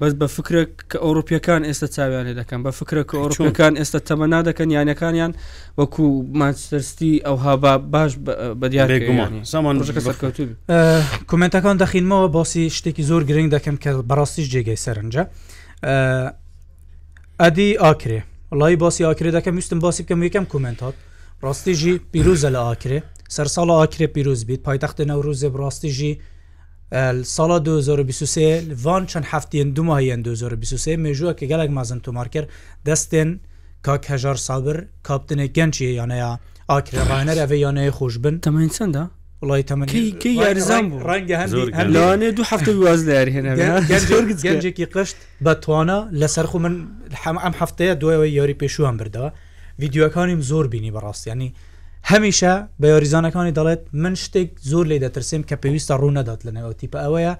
بەس 0.00 0.12
بە 0.20 0.26
فکرە 0.36 0.62
کە 0.90 0.98
ئەوروپیەکان 1.04 1.62
ئێستا 1.68 1.88
چاویانێ 1.96 2.34
دەکەن 2.40 2.60
بە 2.66 2.70
فکرە 2.80 3.02
کە 3.08 3.14
ئەوروپیەکان 3.20 3.72
ئێستا 3.80 4.00
تەمە 4.08 4.26
نادەکەن 4.34 4.68
یانەکانیان 4.76 5.32
وەکو 5.78 6.06
ماچتەستی 6.40 7.12
ئەو 7.26 7.36
هابا 7.44 7.72
باش 7.94 8.12
بە 8.60 8.66
دیارکەوتوب 8.72 10.48
کومنتەکان 11.30 11.76
دەخینمەوە 11.82 12.28
باسی 12.36 12.64
شتێکی 12.76 13.02
زۆر 13.10 13.22
گرنگ 13.28 13.48
دەکەم 13.56 13.76
کە 13.82 13.88
بەڕاستیش 14.10 14.46
جێگەی 14.52 14.78
سەرنجە 14.84 15.22
ئەدی 17.42 17.68
ئاکرێ 17.84 18.18
ڵی 18.60 18.74
باسی 18.82 19.02
ئاکرێ 19.08 19.30
دەکەم 19.36 19.54
وستم 19.58 19.78
باسی 19.84 20.02
بکەم 20.04 20.20
یەکەم 20.28 20.44
کومنتات 20.52 20.94
ڕاستیژی 21.44 21.94
پیرروزە 22.12 22.48
لە 22.56 22.60
ئاکرێ 22.68 22.98
سەر 23.36 23.48
ساڵە 23.54 23.74
ئاکرێ 23.80 24.06
پیرروز 24.14 24.40
بیت 24.48 24.60
پایتەختە 24.66 25.02
نەوروزێ 25.10 25.48
ڕاستیژی 25.62 26.12
ساڵا 27.36 27.58
2023 27.66 28.76
وان 28.84 29.02
چەند 29.10 29.26
هەفتیان 29.32 29.68
دوماهیان 29.76 30.20
2023 30.22 30.96
مێژوە 31.04 31.32
کە 31.38 31.44
گەلک 31.52 31.70
مازن 31.76 31.98
تۆمار 32.06 32.28
کرد 32.34 32.48
دەستێن 32.88 33.28
کاک 33.86 34.02
هەژار 34.12 34.38
سابر 34.46 34.76
کاپتنێک 35.08 35.50
گەنجی 35.58 35.86
یانەیە 36.00 36.32
ئاکرێ 36.70 37.00
ڕایەنەر 37.10 37.38
ئەێ 37.42 37.56
یانەیە 37.64 37.92
خۆش 37.98 38.14
بن 38.24 38.34
تەمەین 38.44 38.70
چەندە؟ 38.76 39.04
وڵی 39.50 39.62
تەمەکی 39.70 40.02
یاریزان 40.44 40.84
بوو 40.88 41.02
ڕەنگە 41.08 41.36
هەندوانێ 41.42 42.28
دو 42.38 42.42
هەفت 42.50 42.68
واز 42.68 43.00
لارهێنەگەنجێکی 43.08 44.86
قشت 44.94 45.16
بەتوانە 45.44 45.98
لە 46.20 46.28
سەرخ 46.34 46.52
من 46.64 46.74
حەم 47.22 47.36
ئەم 47.44 47.54
هەفتەیە 47.60 47.94
دوایەوە 48.00 48.26
یاری 48.38 48.58
پێشوان 48.62 48.94
بردەوە 49.00 49.30
یددیوەکانیم 49.84 50.40
زۆر 50.50 50.64
بینی 50.72 50.94
بەڕاستیانی 50.96 51.50
هەمیشە 52.10 52.52
بە 52.80 52.86
یاریزانەکانی 52.94 53.54
دەڵێت 53.58 53.82
من 54.02 54.14
شتێک 54.24 54.50
زۆر 54.70 54.84
لێ 54.90 54.98
دەترسم 55.04 55.40
کە 55.48 55.56
پێویستە 55.62 55.94
ڕوونەدات 56.02 56.40
لەنەوە 56.46 56.72
تیپە 56.80 56.98
ئەوەیە 57.04 57.34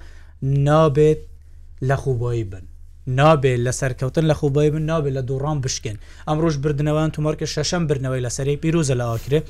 نابێت 0.66 1.21
لە 1.88 1.97
خوبایی 2.02 2.44
بن 2.52 2.64
نابێت 3.09 3.61
لە 3.68 3.73
سەرکەوتن 3.80 4.25
لە 4.30 4.32
خوبای 4.40 4.71
من 4.71 4.87
نابێت 4.90 5.14
لە 5.18 5.23
دوڕان 5.28 5.59
بشکن 5.66 5.97
ئەمڕۆژ 6.28 6.54
بردنەوەیان 6.64 7.11
تومەرکە 7.16 7.44
شەشەم 7.54 7.82
برنەوەی 7.88 8.23
لە 8.26 8.28
سەری 8.37 8.56
پیرۆزە 8.62 8.94
لە 9.00 9.04
ئاکرێ 9.11 9.40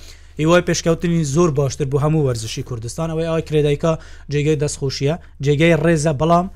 هیوای 0.40 0.62
پێشکەوتنی 0.68 1.24
زۆر 1.34 1.50
باشتر 1.60 1.84
بوو 1.90 2.00
هەموو 2.04 2.26
وەرزشی 2.28 2.62
کوردستان 2.68 3.08
ئەوەی 3.12 3.28
ئا 3.30 3.40
کرێدایکا 3.48 3.92
جێگەی 4.32 4.58
دەستخۆشیە 4.62 5.14
جێگەی 5.44 5.74
ڕێزە 5.84 6.12
بەڵام 6.20 6.46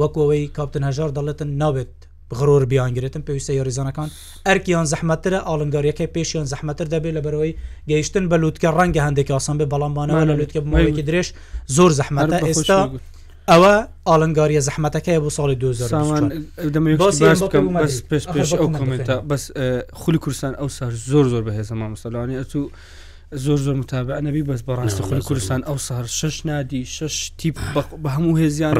وەکەوەی 0.00 0.44
کاپتن 0.56 0.84
هەژار 0.88 1.10
دەڵێتن 1.16 1.50
نابێت 1.62 1.92
غڕۆر 2.38 2.64
بیانگرێتن 2.72 3.22
پێویستە 3.26 3.52
یاریزانەکان 3.60 4.08
ئەرکیان 4.46 4.86
زەحمەترە 4.92 5.38
ئالنگارەکەی 5.48 6.08
پێشیان 6.14 6.46
زەحمەتر 6.52 6.86
دەبێت 6.94 7.14
لە 7.16 7.20
بەرەوەی 7.26 7.52
گەیشتن 7.90 8.24
بە 8.30 8.36
لووتکە 8.42 8.70
ڕەنگە 8.76 9.02
هەندێک 9.06 9.28
ئاسان 9.34 9.56
بێ 9.60 9.66
بەڵامانەوە 9.72 10.22
لە 10.28 10.34
لووتکە 10.38 10.60
بمەوەیکی 10.64 11.04
درێژ 11.08 11.26
زۆر 11.76 11.90
زەحمەتە 11.98 12.38
ئێستا 12.48 12.80
ئەوە 13.50 13.72
ئالنگاریە 14.08 14.60
زەحمەتەکەی 14.68 15.18
بۆ 15.24 15.30
ساڵی 15.38 15.54
2000 15.58 15.88
بەس 19.30 19.42
خولی 19.92 20.18
کوردستان 20.18 20.54
ئەو 20.60 20.68
سار 20.76 20.92
زۆر 21.10 21.26
زۆر 21.32 21.42
بەهێزە 21.46 21.74
مامۆستالانی 21.80 22.36
ئەتو 22.40 22.60
زۆر 23.44 23.58
زۆر 23.66 23.74
متابع 23.82 24.16
نەبی 24.20 24.42
بەس 24.50 24.60
بەڕاستی 24.68 25.02
خولی 25.08 25.22
کوردستان 25.28 25.60
ئەو 25.68 25.78
سار 25.86 26.04
شش 26.18 26.36
نادی 26.46 26.82
شش 26.96 27.14
تیپ 27.40 27.56
بە 28.04 28.10
هەموو 28.16 28.38
هێزیان 28.42 28.72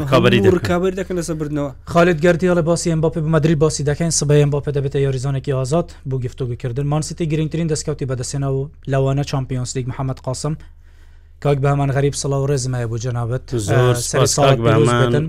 ڕکابەر 0.58 0.92
دەکەن 1.00 1.16
لەسە 1.20 1.34
بردنەوە 1.40 1.70
خالت 1.92 2.18
گردیە 2.24 2.52
لە 2.58 2.62
باسی 2.68 2.90
ئەم 2.92 3.00
باپی 3.04 3.20
بمەدرری 3.24 3.56
باسی 3.62 3.82
دەکەین 3.90 4.12
سبەیەم 4.20 4.50
باپە 4.54 4.70
دەبێتە 4.76 4.96
یاریزانێکی 5.06 5.52
ئازاد 5.58 5.86
بۆ 6.10 6.16
گفتوگوکردن 6.24 6.86
مانسیتی 6.92 7.26
گرنگترین 7.32 7.68
دەستکەوتی 7.72 8.08
بەدەسێنەوە 8.10 8.62
لەوانە 8.92 9.24
چمپیۆنسلیگ 9.30 9.86
محەممەد 9.90 10.20
قاسم 10.26 10.54
کاک 11.44 11.58
بەمان 11.64 11.90
غەریب 11.96 12.14
سڵاو 12.22 12.44
ڕێزمایە 12.50 12.86
بۆ 12.90 12.96
جەنابەت 13.04 13.42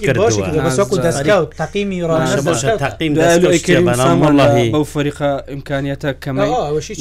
بەو 4.75 4.85
فەریقا 4.95 5.31
ئیمکانیەتە 5.53 6.11
کەمە 6.25 6.47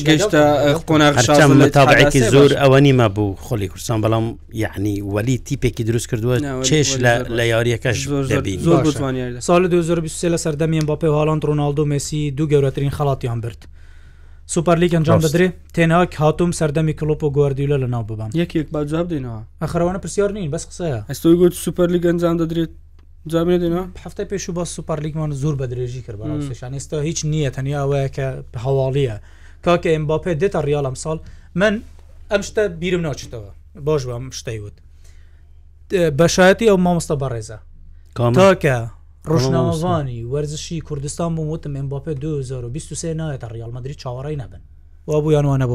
گەشتە 0.08 0.42
قۆناغشام 0.88 1.50
تاابعێکی 1.78 2.22
زۆر 2.34 2.52
ئەوە 2.62 2.80
نیمە 2.86 3.08
بوو 3.16 3.30
خۆلی 3.46 3.68
کوردستان 3.72 4.00
بەڵام 4.06 4.26
یعنی 4.64 4.96
وەلی 5.14 5.36
تیپێکی 5.48 5.84
دروست 5.90 6.08
کردووە 6.12 6.36
چێش 6.68 6.90
لە 7.38 7.44
یاریەکەش 7.54 8.00
زۆر 8.08 8.24
ساڵ 9.48 9.62
2023 9.68 10.30
لە 10.34 10.38
سەردەمیان 10.44 10.86
با 10.86 10.96
پێ 11.02 11.06
هاڵان 11.16 11.40
ڕۆناالدو 11.48 11.84
مسی 11.92 12.20
دوو 12.38 12.48
گەورەترین 12.52 12.92
خڵاتیان 12.98 13.40
برد 13.44 13.62
سوپەرلیک 14.52 14.92
ئەنجام 14.98 15.20
دەدرێ 15.26 15.48
تێنەوە 15.76 16.06
کاتوم 16.16 16.52
سەردەمی 16.60 16.94
کلۆپ 17.00 17.22
و 17.24 17.34
گواردیولە 17.36 17.78
لە 17.84 17.88
ناو 17.94 18.04
ببان 18.10 18.30
یەکێک 18.42 18.68
باجاب 18.74 19.08
دێنەوە 19.12 19.42
ئەخرەوەە 19.64 20.00
پرسیار 20.04 20.30
نین 20.36 20.52
بەس 20.56 20.64
قسەیە 20.70 21.00
ئەستۆی 21.12 21.36
گوت 21.42 21.54
سوپەرلیک 21.64 22.04
ئەنجام 22.10 22.36
دەدرێت 22.42 22.72
جامێ 23.32 23.56
دێنەوە 23.64 23.86
هەفتە 24.04 24.24
پێش 24.32 24.44
و 24.50 24.54
بە 24.58 24.64
سوپەرلیکمان 24.76 25.32
زۆر 25.42 25.56
بە 25.60 25.66
درێژی 25.72 26.02
کرد 26.06 26.18
بەشان 26.50 26.72
ئێستا 26.78 26.98
هیچ 27.10 27.20
نییە 27.32 27.50
تەنیاوەیە 27.58 28.10
کە 28.16 28.28
هەواڵیە 28.64 29.16
کاکە 29.66 29.90
ئەمباپێ 29.96 30.32
دێتە 30.42 30.60
ریالم 30.68 30.96
ساڵ 31.04 31.18
من 31.62 31.74
ئەم 32.32 32.42
شتە 32.48 32.64
بیرم 32.82 33.02
ناچێتەوە 33.08 33.52
باش 33.88 34.02
بەم 34.10 34.26
شتەیوت 34.40 34.76
بەشایەتی 36.20 36.68
ئەو 36.70 36.78
مامۆستا 36.86 37.16
بەڕێزە 37.22 37.58
کامتاکە 38.18 38.78
ڕۆژناوەزانی 39.30 40.24
وەرزشی 40.32 40.80
کوردستان 40.84 41.36
بوو 41.36 41.54
وتم 41.54 41.74
ئەمباپێ 41.80 42.10
2023 42.20 43.14
نایێتە 43.22 43.48
ڕیال 43.54 43.72
مدرری 43.74 43.94
چاوەڕی 44.02 44.38
نەبن 44.42 44.62
وا 45.08 45.20
بوو 45.22 45.32
یانوانە 45.32 45.68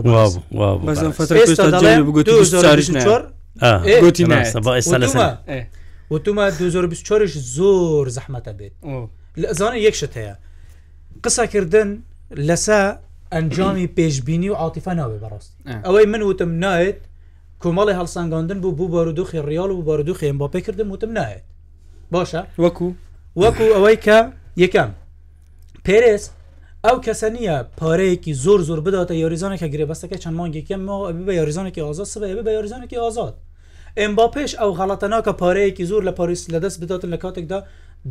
بۆوتمە 6.10 6.52
2024ش 6.60 7.32
زۆر 7.56 8.08
زەحمەتە 8.16 8.52
بێت 8.58 8.72
زانە 9.58 9.76
یەکشت 9.86 10.12
هەیە 10.18 10.34
قسەکردن 11.24 11.88
لەسا 12.48 12.82
ئەنجامی 13.32 13.88
پێشببینی 13.96 14.48
و 14.50 14.56
عاتیفە 14.60 14.92
ناوێ 15.00 15.18
بەڕاستی 15.24 15.60
ئەوەی 15.84 16.06
من 16.06 16.22
وتم 16.22 16.50
نایێت 16.64 17.00
کۆمەڵی 17.62 17.94
هەڵسانگاندن 18.00 18.58
بوو 18.62 18.72
بوو 18.78 18.88
بارودۆخی 18.94 19.40
ریال 19.48 19.70
و 19.70 19.82
بارودۆخی 19.88 20.28
ئەمباپێ 20.30 20.60
کردم 20.66 20.90
وتم 20.92 21.12
نایێت 21.18 21.44
باشە 22.14 22.42
وەکو 22.62 22.88
وەکو 23.42 23.64
ئەوەی 23.74 23.98
کە 24.06 24.18
یەکەم 24.62 24.90
پێرس 25.86 26.24
ئەو 26.86 26.96
کەسە 27.06 27.28
نییە 27.36 27.56
پارەیەکی 27.80 28.32
زۆر 28.44 28.60
زۆر 28.68 28.80
بداتە 28.86 29.14
یاریزانێکە 29.24 29.68
گرێبەستەکە 29.74 30.16
چەند 30.22 30.36
مانگێکم 30.40 30.80
بە 31.26 31.32
یاریزانێکی 31.40 31.80
ئازاد 31.86 32.08
سبێ 32.14 32.28
بە 32.46 32.52
یاریزانێکی 32.56 33.00
ئازاد 33.04 33.34
ئەم 34.00 34.12
با 34.18 34.26
پێش 34.34 34.52
ئەو 34.60 34.70
غڵەتەناکە 34.78 35.32
پارەیەکی 35.40 35.84
زۆر 35.90 36.02
لە 36.08 36.12
پاریس 36.18 36.42
لەدەست 36.54 36.76
بداتن 36.82 37.10
لە 37.14 37.18
کاتێکدا 37.24 37.58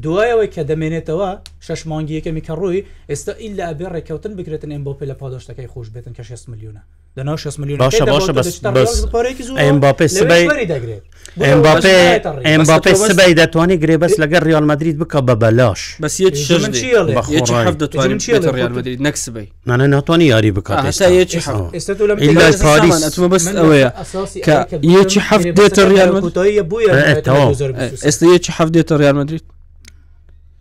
دوایەوەی 0.03 0.47
کە 0.55 0.61
دەمێنێتەوە 0.69 1.29
شش 1.65 1.81
مانگی 1.89 2.15
یەکەمی 2.21 2.41
کە 2.47 2.53
ڕووی 2.61 2.83
ئێستا 3.11 3.31
ئیلا 3.43 3.63
ئەبێ 3.69 3.87
ڕێککەوتن 3.93 4.33
بکرێتن 4.37 4.71
ئەم 4.75 4.83
بۆ 4.85 4.91
پێ 4.99 5.05
لە 5.11 5.15
پادۆشتەکەی 5.21 5.67
خۆش 5.73 5.87
بێتن 5.93 6.13
کە 6.17 6.21
6 6.23 6.49
میلیونە 6.49 6.81
لە 7.19 7.35
6 7.37 7.59
میلیون 7.59 7.79
باشە 7.79 8.03
باشە 8.03 8.31
بەمباپی 12.43 12.93
سبەی 13.09 13.33
دەتوانانی 13.39 13.79
گرێبەس 13.81 14.13
لەگە 14.21 14.39
ریال 14.47 14.63
مدرید 14.65 14.97
بکە 15.01 15.19
بە 15.27 15.35
بەلاش 15.41 15.81
بەسیریال 16.03 17.15
نەکسبی 19.07 19.45
نانە 19.67 19.85
ناتوانانی 19.95 20.27
یاری 20.33 20.51
بکاتمە 20.57 21.01
بەست 23.31 23.55
ئەوەیە 23.59 23.91
کە 24.47 24.55
یەکی 24.97 25.19
حەفت 25.27 25.47
دێتە 25.59 25.81
ریال 25.91 26.09
ئێستا 28.07 28.23
یەکی 28.35 28.51
حەفت 28.57 28.71
دێتە 28.77 28.95
ریال 29.01 29.15
مدرید 29.19 29.43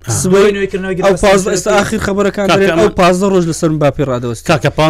ئێستا 0.09 1.71
آخر 1.83 1.99
خبرەکان 2.07 2.47
ئەو 2.81 2.91
پ 2.95 3.01
ڕۆژ 3.33 3.45
لەسەر 3.51 3.71
باپی 3.83 4.05
ڕادەوەست 4.11 4.43
کاکە 4.49 4.71
پ 4.79 4.81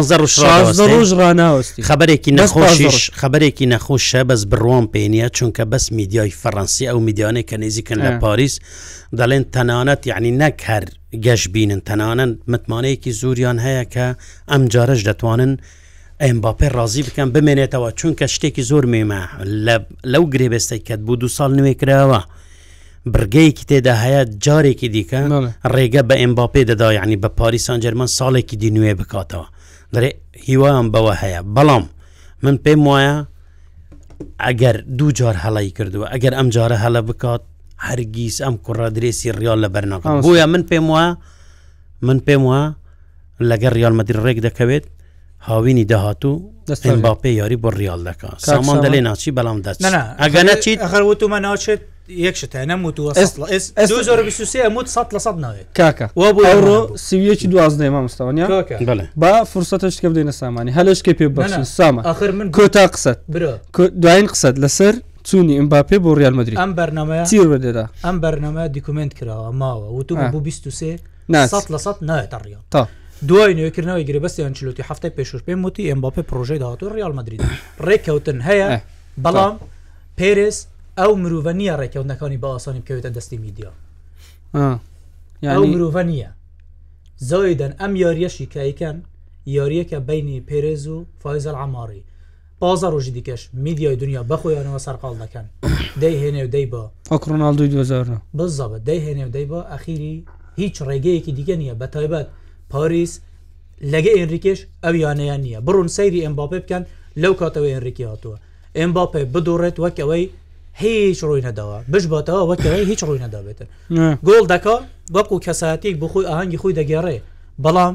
ڕۆژ 0.97 1.11
ڕناوەستی 1.21 1.81
خبرێکی 1.89 2.31
نەخۆشیش 2.39 2.97
خبرێکی 3.21 3.65
نەخۆشە 3.73 4.21
بەس 4.29 4.41
بڕۆم 4.51 4.85
پێنیە 4.93 5.27
چونکە 5.37 5.63
بەس 5.71 5.85
میدیای 5.97 6.31
فەڕەنسی 6.41 6.87
ئەو 6.89 6.99
میدیانەی 7.07 7.45
کە 7.49 7.55
نێزیکن 7.63 7.99
لە 8.05 8.11
پاریس 8.23 8.55
دەڵێن 9.17 9.43
تەنانەت 9.53 10.01
یعنی 10.11 10.31
نەک 10.41 10.57
هەر 10.69 10.83
گەشت 11.25 11.47
بینن 11.53 11.81
تەنانەن 11.89 12.31
متمانەیەکی 12.51 13.11
زوریان 13.21 13.57
هەیە 13.65 13.83
کە 13.93 14.05
ئەم 14.51 14.63
جارەش 14.73 15.01
دەتوانن 15.09 15.53
ئەمباپێ 16.25 16.67
ڕازی 16.77 17.03
بکەم 17.07 17.29
بمێنێتەوە 17.35 17.89
چونکە 17.99 18.25
شتێکی 18.35 18.63
زۆر 18.69 18.83
مێمە 18.93 19.21
لەو 20.13 20.23
گرێبێستەی 20.33 20.81
کەت 20.87 21.01
بوو 21.05 21.15
دو 21.21 21.27
ساڵ 21.37 21.51
نوێ 21.59 21.73
کراوە. 21.81 22.21
برگەیەکی 23.15 23.65
تێدا 23.69 23.93
هەیە 24.03 24.21
جارێکی 24.45 24.89
دیکە 24.95 25.19
ڕێگە 25.73 26.01
بە 26.09 26.15
ئەمباپێ 26.21 26.61
دەدا 26.71 26.87
یعنی 26.99 27.15
بە 27.23 27.29
پاریسان 27.39 27.77
جەرمان 27.83 28.09
ساڵێکی 28.17 28.55
دی 28.61 28.69
نوێ 28.77 28.93
بکاتەوە 28.99 29.47
دەێ 29.93 30.11
هیوایان 30.47 30.87
بەوە 30.93 31.13
هەیە 31.21 31.41
بەڵام 31.55 31.83
من 32.43 32.55
پێم 32.65 32.81
وایە 32.89 33.15
ئەگەر 34.45 34.75
دوو 34.97 35.11
جار 35.19 35.35
هەڵی 35.43 35.69
کردووە 35.77 36.05
ئەگەر 36.13 36.33
ئەم 36.37 36.47
جارە 36.55 36.77
هەڵە 36.83 37.01
بکات 37.09 37.41
هەرگیز 37.87 38.35
ئەم 38.45 38.55
کوڕادرێسی 38.65 39.29
ریال 39.41 39.59
لە 39.63 39.69
بەرناکە 39.73 40.07
بۆیە 40.25 40.45
من 40.53 40.63
پێم 40.69 40.85
وە 40.95 41.05
من 42.07 42.19
پێم 42.27 42.43
وە 42.51 42.61
لەگەر 43.49 43.71
ریالمەدیر 43.79 44.17
ڕێک 44.25 44.39
دەکەوێت 44.45 44.85
هاوینی 45.47 45.85
داهاتوو 45.91 46.56
باپی 47.01 47.29
یاری 47.29 47.57
بۆ 47.63 47.69
ریال 47.75 48.11
دەکە 48.11 48.33
سامان 48.37 48.81
دەلێ 48.85 48.99
ناچی 49.07 49.31
بەڵام 49.35 49.57
دەچ 49.65 49.77
ئەگە 50.21 50.41
نەچیت 50.49 50.79
ئەخەر 50.83 51.01
وتومە 51.07 51.39
ناوچێت 51.45 51.81
ئەوڕۆ 56.47 56.79
سویەکی 57.07 57.47
دوازدەی 57.51 57.89
مامستاوانیا 57.95 58.47
با 59.15 59.31
فرسەتەشکە 59.53 60.07
بدەینە 60.11 60.31
سامانی 60.41 60.71
هەلشکی 60.77 61.13
پێ 61.19 61.27
بەشن 61.37 61.63
سامان 61.63 62.05
من 62.35 62.51
کۆتا 62.55 62.85
قسەت 62.93 63.17
دوایین 64.03 64.27
قسەت 64.33 64.55
لەسەر 64.63 64.93
چونی 65.27 65.55
ئەم 65.59 65.67
باپێ 65.73 65.97
بۆ 66.05 66.11
ریال 66.19 66.33
مدرری 66.39 66.57
ئەم 66.63 66.71
بەرنمە 66.79 67.29
تیر 67.29 67.47
بەدەدا 67.53 67.85
ئەم 68.05 68.17
بەرنمە 68.23 68.63
دیکومنت 68.75 69.11
کراوە 69.19 69.49
ماوە 69.61 69.87
وتو 69.97 70.15
بۆ 70.33 70.37
23 70.43 70.97
لە 71.29 71.39
نایێت 72.01 72.33
ڕیال 72.33 72.61
تا 72.71 72.87
دوای 73.27 73.53
نوێکردنەوەی 73.55 74.07
گربەستیان 74.09 74.51
چلوتی 74.53 74.83
هەفتەی 74.89 75.09
پێشور 75.17 75.41
پێم 75.45 75.65
وتی 75.65 75.89
ئەمباپێ 75.93 76.21
پرۆژەی 76.29 76.59
داهاتۆ 76.61 76.89
ریال 76.95 77.13
مدرید 77.19 77.41
ڕێککەوتن 77.87 78.39
هەیە 78.47 78.67
بەڵام 79.23 79.53
پێرس 80.17 80.57
ئەو 80.99 81.11
مرۆڤ 81.23 81.47
نیە 81.59 81.75
ڕێککەوتنەکانی 81.79 82.37
باسانی 82.37 82.81
بکەوێتە 82.83 83.09
دەستی 83.17 83.37
میدیا 83.45 83.71
ئەو 85.53 85.65
مرۆڤ 85.73 86.07
نیە 86.11 86.29
زۆیدەن 87.29 87.71
ئەم 87.79 87.93
یاریەشی 88.03 88.45
کایکەن 88.53 88.97
یاریەکە 89.57 89.99
بینی 90.09 90.37
پێرێز 90.49 90.87
و 90.87 91.05
فایزل 91.21 91.55
عماری 91.65 92.03
پازە 92.61 92.87
ڕۆژی 92.93 93.11
دیکەش 93.17 93.49
میدیای 93.53 93.95
دنیا 93.95 94.21
بەخۆیانەوە 94.31 94.79
سەرقال 94.85 95.15
دەکەن 95.23 95.45
دەی 96.01 96.15
هێنێ 96.21 96.43
و 96.45 96.49
دەی 96.55 96.65
بە 96.71 96.83
ئۆکرۆناال 97.13 97.55
2009 97.55 98.21
بزە 98.39 98.67
بە 98.71 98.77
دەی 98.87 98.99
هێنێ 99.05 99.25
و 99.27 99.29
دەی 99.35 99.45
بە 99.51 99.59
ئەخیری 99.71 100.23
هیچ 100.57 100.75
ڕێگەیەکی 100.87 101.31
دیگە 101.37 101.55
نیە 101.61 101.73
بە 101.81 101.87
تایبەت 101.93 102.27
پاریس 102.73 103.11
لەگە 103.91 104.11
ئێنریکش 104.17 104.59
ئەویانەیە 104.85 105.35
نییە 105.43 105.59
بڕون 105.67 105.87
سەیری 105.97 106.23
ئەمباپێ 106.25 106.59
بکەن 106.63 106.83
لەو 107.21 107.33
کاتەوە 107.39 107.67
ئێنریکی 107.73 108.05
هاتووە 108.11 108.37
ئەمباپێ 108.79 109.21
بدوڕێت 109.33 109.75
وەکەوەی 109.83 110.25
هیچ 110.81 111.19
ڕووی 111.27 111.41
نەداوە 111.47 111.77
بشباتەوە 111.91 112.41
وەکەوەی 112.51 112.83
هیچ 112.91 112.99
ڕووی 113.07 113.19
نەدابێتن 113.25 113.67
گۆڵ 114.27 114.45
دەکا 114.53 114.75
وەکو 115.15 115.35
کەساتێک 115.45 115.95
بخۆی 116.03 116.25
ئاهنگی 116.29 116.57
خۆی 116.61 116.73
دەگەڕێ 116.79 117.17
بەڵام 117.63 117.93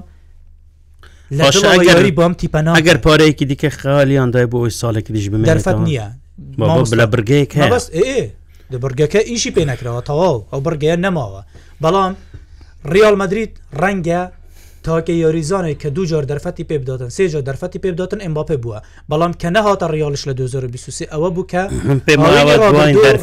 لەگەری 1.38 2.12
بام 2.18 2.32
تیپەنا 2.40 2.72
ئەگەر 2.80 2.98
پارەیەکی 3.06 3.44
دیکە 3.50 3.68
خالیان 3.80 4.30
دای 4.34 4.46
بۆ 4.52 4.56
ئەوی 4.62 4.74
ساڵێک 4.80 5.06
دیش 5.16 5.26
بمێنفەت 5.32 5.76
نییە 5.88 6.06
لە 7.00 7.06
برگەیەک 7.12 7.52
برگەکە 8.84 9.20
ئیشی 9.30 9.50
پێ 9.56 9.62
نەکرەوە 9.70 10.02
تەواو 10.08 10.36
ئەو 10.52 10.60
برگەیە 10.66 10.96
نەماوە 11.04 11.42
بەڵام 11.82 12.12
ریال 12.92 13.16
مدریت 13.22 13.52
ڕەنگە 13.80 14.22
تاکە 14.86 15.10
یاریزانێک 15.12 15.78
کە 15.82 15.86
دوو 15.88 16.04
جار 16.04 16.24
دەرفەتی 16.26 16.62
پێ 16.68 16.72
بداتن 16.78 17.08
سێجا 17.16 17.40
دەرفەتی 17.48 17.76
پێ 17.82 17.86
بداتن 17.92 18.20
ئەمباپێ 18.24 18.56
بووە 18.62 18.78
بەڵام 19.12 19.32
کە 19.42 19.48
نەهاتە 19.56 19.86
ڕیالش 19.92 20.22
لە 20.28 20.32
2023 20.32 21.06
ئەوە 21.12 21.28
بوو 21.34 21.46
کە 21.50 21.62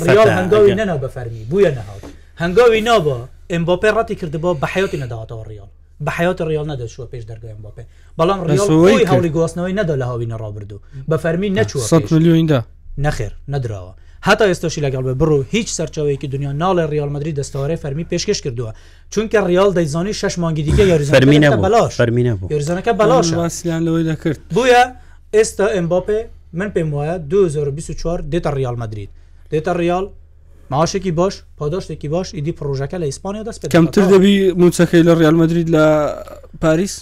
هەنگاوی 0.05 0.75
نەنا 0.79 0.97
بەفەرمی 1.03 1.43
بووە 1.51 1.71
نەهاات 1.77 2.03
هەنگاوی 2.41 2.81
نابە 2.89 3.17
ئەمباپێ 3.51 3.89
ڕەتی 3.97 4.15
کردبوو 4.19 4.55
بە 4.61 4.67
حیاتی 4.73 4.97
نەداهاتەوە 5.03 5.45
ڕیال 5.49 5.69
بە 6.05 6.11
حیات 6.17 6.41
ڕیال 6.49 6.65
نەدەشوە 6.71 7.05
پێش 7.13 7.23
دەرگای 7.29 7.53
باپێ 7.63 7.83
بەڵام 8.19 8.39
ڕیال 8.49 8.69
هەولی 9.11 9.29
گواستنەوەی 9.35 9.73
نەدا 9.79 9.95
لە 10.01 10.05
هاوی 10.09 10.27
نەڕابردو 10.31 10.77
بە 11.09 11.17
فەرمی 11.23 11.49
نەچوە 11.57 11.81
میلیۆندا 12.11 12.59
نەخێر 13.05 13.31
نەدراوە 13.53 13.93
هەتا 14.27 14.45
ئێستاشی 14.51 14.81
لەگەڵ 14.85 15.03
بە 15.07 15.13
بڕوو 15.21 15.43
هیچ 15.53 15.67
سەرچەوەیەکی 15.77 16.27
دنیا 16.33 16.51
ناڵێ 16.61 16.85
ریالمەدرری 16.93 17.33
دەستەوەی 17.39 17.77
فەرمی 17.83 18.05
پێشکەش 18.11 18.39
کردووە 18.45 18.71
چونکە 19.13 19.37
ریال 19.51 19.71
دەیزانی 19.77 20.13
شش 20.19 20.35
مانگی 20.39 20.63
دیکە 20.67 20.83
یاریزانەکە 20.91 21.59
بەلاش 21.65 21.93
یاریزانەکە 22.51 22.93
بەلاشیان 23.01 23.81
لەوەی 23.87 24.03
دەکرد 24.09 24.39
بویە 24.55 24.83
ئێستا 25.35 25.65
ئەمباپێ 25.75 26.19
من 26.59 26.69
پێم 26.75 26.89
وایە 26.95 27.15
2024 27.31 28.23
دێتە 28.31 28.49
ریال 28.59 28.75
مدرید 28.75 29.09
دێتە 29.51 29.71
ریال 29.81 30.05
ماوەشێکی 30.73 31.11
باش 31.19 31.35
پاداشتێکی 31.59 32.07
باش 32.13 32.27
ئیدی 32.37 32.51
پرۆژەکە 32.59 32.95
لە 33.01 33.03
ئیسپانیا 33.09 33.43
دەست 33.47 33.61
کەمتر 33.75 34.01
دەبی 34.13 34.33
موچەکەی 34.61 35.01
لە 35.07 35.13
ریالمەدرید 35.21 35.67
لە 35.75 35.85
پاریس 36.61 36.93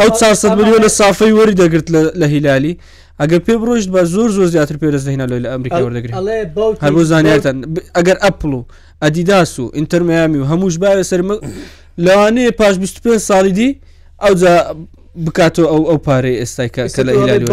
ئەو 0.00 0.10
400 0.20 0.56
میلیۆن 0.58 0.82
لە 0.82 0.86
سافی 1.00 1.32
وەری 1.38 1.54
دەگرت 1.60 1.88
لە 2.16 2.22
هیلالی 2.34 2.78
ئەگەر 3.20 3.40
پێ 3.46 3.54
بڕۆشت 3.60 3.88
بە 3.94 4.02
زۆر 4.14 4.28
زۆر 4.36 4.46
زیاتر 4.54 4.76
پێرە 4.80 5.06
هینا 5.08 5.26
لە 5.26 5.48
ئەمریکا 5.52 5.80
وەردەگرێت 5.86 6.14
هەر 6.82 6.92
بۆ 6.96 7.02
زانیاتەن 7.12 7.56
ئەگەر 7.96 8.16
ئەپل 8.24 8.52
و 8.54 8.62
ئەدیداس 9.04 9.52
و 9.60 9.70
ئینتەرمیامی 9.76 10.38
و 10.42 10.46
هەمووش 10.50 10.76
باوێ 10.82 11.02
سەر 11.10 11.20
لەوانەیە 12.04 12.52
پاش 12.60 12.74
25 12.76 13.20
ساڵی 13.30 13.52
دی 13.58 13.80
ئەو 14.24 14.34
بکاتەوە 15.24 15.68
ئەو 15.74 15.82
ئەو 15.90 15.98
پارەی 16.06 16.36
ئێستای 16.42 16.68
کە 16.74 17.02
لە 17.06 17.50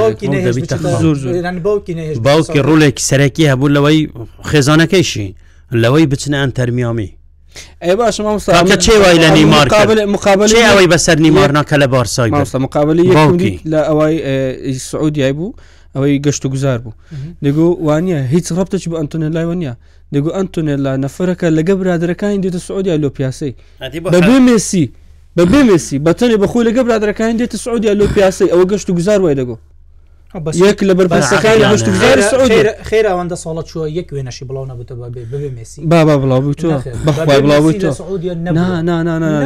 باوکی 2.27 2.59
ڕولێکی 2.67 3.03
سەرەکی 3.09 3.49
هەبوو 3.51 3.73
لەوەی 3.75 3.99
خێزانەکەیشی 4.49 5.35
لەوەی 5.81 6.05
بچنە 6.11 6.37
ئەن 6.43 6.51
تەرمیامی 6.57 7.09
ئەی 7.83 7.95
باش 7.99 8.19
مامۆستا 8.19 8.75
چێوای 8.85 9.17
لە 9.23 9.29
نیمار 9.37 9.65
مقابل 10.05 10.55
ئەوەی 10.69 10.87
بەسەر 10.93 11.17
نیمار 11.25 11.49
ناکە 11.57 11.75
لە 11.83 11.87
بارسای 11.93 12.31
مامۆستا 12.31 12.55
مقابلی 12.59 13.59
لە 13.71 13.79
ئەوەی 13.89 14.15
سعودیای 14.91 15.33
بوو 15.33 15.53
ئەوەی 15.95 16.19
گەشت 16.25 16.45
و 16.45 16.49
گوزار 16.49 16.77
بوو 16.83 16.93
دەگو 17.45 17.65
وانە 17.87 18.17
هیچ 18.33 18.45
ڕپتەچ 18.59 18.83
بە 18.91 18.95
ئەتونە 19.01 19.29
لای 19.35 19.45
وانە 19.51 19.73
دەگو 20.15 20.29
ئەتونێلا 20.37 20.93
نەفرەکە 21.05 21.47
لەگە 21.57 21.73
برادەکانی 21.79 22.41
دێتە 22.43 22.57
سعودیا 22.67 22.95
لۆ 23.03 23.09
پیاسی 23.17 23.55
بەبێ 24.13 24.37
مێسی 24.47 24.85
بەبێ 25.37 25.59
مێسی 25.69 25.97
بەتەنێ 26.05 26.37
بەخۆی 26.43 26.63
لەگە 26.69 26.81
برادەکانی 26.87 27.37
دێتە 27.41 27.57
سعودیا 27.65 27.93
لۆ 27.99 28.05
پیاسی 28.15 28.47
ئەوە 28.53 28.65
گەشت 28.71 28.87
و 28.89 28.93
گوزار 28.97 29.19
وای 29.21 29.35
دەگو 29.41 29.55
یەک 30.35 30.83
لە 30.89 30.93
بەربەستەکان 30.97 31.41
خێر 32.89 33.05
ئەوەندە 33.09 33.35
ساڵە 33.43 33.63
چوە 33.69 33.83
یەک 33.99 34.07
وێنەشی 34.15 34.45
بڵاو 34.49 34.65
نەبووە 34.71 35.07
بێ 35.15 35.23
بێ 35.31 35.49
مسی 35.57 35.79
بابا 35.93 36.13
بڵاو 36.21 36.39
بوو 36.43 36.53
تۆ 36.61 36.69
بەخوای 37.07 37.39
بڵاو 37.45 37.61
بوو 37.65 37.73
تۆ 37.81 37.87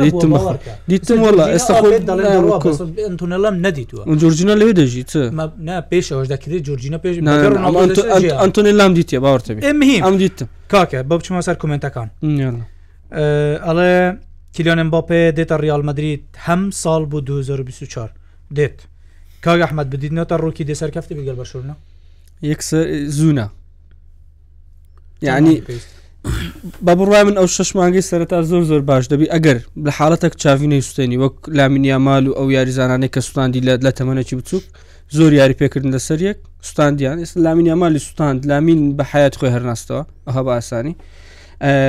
دیتم 0.03 0.31
دیتم 0.91 1.19
وڵە 1.25 1.45
ئێستاڵێتونەڵم 1.53 3.55
نەدیتوە 3.65 4.01
جورجینە 4.21 4.53
لەوێ 4.61 4.73
دەژیت 4.79 5.11
پێشەوەش 5.91 6.27
دەکرێت 6.33 6.61
جورجینە 6.67 6.97
پێش 7.05 7.15
ئەتونی 8.41 8.71
لام 8.79 8.91
دیتێ 8.99 9.17
باوەتە 9.25 9.51
ئەم 10.05 10.15
دیتم 10.23 10.47
کاکە 10.73 10.99
بە 11.09 11.13
بچمە 11.19 11.41
سەر 11.47 11.55
کومنتەکان 11.61 12.07
ئەڵێ 13.67 13.93
کیلۆنم 14.55 14.89
باپێ 14.95 15.19
دێتە 15.37 15.55
ریال 15.65 15.81
مدریت 15.89 16.23
هەم 16.45 16.61
ساڵ 16.81 17.01
بوو 17.11 17.19
2024 17.21 18.13
دێت. 18.55 18.79
کاگ 19.45 19.59
ئەحمد 19.65 19.87
بدیدنەوە 19.93 20.35
ڕووکی 20.43 20.63
دەسەر 20.71 20.89
کەفتی 20.95 21.13
بگەل 21.19 21.37
بەشورنە 21.41 21.73
یەک 22.51 22.61
زوونە 23.17 23.47
یعنی 25.27 25.55
بە 26.85 26.93
بڕای 26.99 27.23
من 27.27 27.35
ئەو 27.39 27.47
شش 27.55 27.69
مانگەی 27.77 28.01
سەرەتا 28.11 28.37
زۆر 28.51 28.63
زۆر 28.71 28.81
باش 28.89 29.05
دەبی 29.13 29.25
ئەگەر 29.35 29.57
لە 29.85 29.91
حالڵەتێک 29.97 30.33
چاوینەی 30.43 30.81
سوستێنی 30.87 31.17
وەک 31.23 31.35
لامینیا 31.57 31.97
مال 32.07 32.25
و 32.27 32.33
ئەو 32.39 32.47
یاریزانانەی 32.55 33.09
کە 33.15 33.19
سوستاندی 33.25 33.61
لە 33.85 33.91
تەمەەکی 33.97 34.33
بچووک 34.39 34.63
زۆر 35.17 35.31
یاری 35.39 35.55
پێکردن 35.61 35.91
لەسەر 35.95 36.19
یەک 36.29 36.37
سوستاندیان 36.67 37.17
ئێستا 37.23 37.39
لامینیا 37.45 37.75
مالی 37.81 37.99
سوستاند 38.05 38.39
لامین 38.51 38.79
بە 38.97 39.03
حیات 39.11 39.33
خۆی 39.39 39.51
هەرناستەوە 39.55 40.01
ئەها 40.27 40.41
بە 40.47 40.51
ئاسانی 40.57 40.93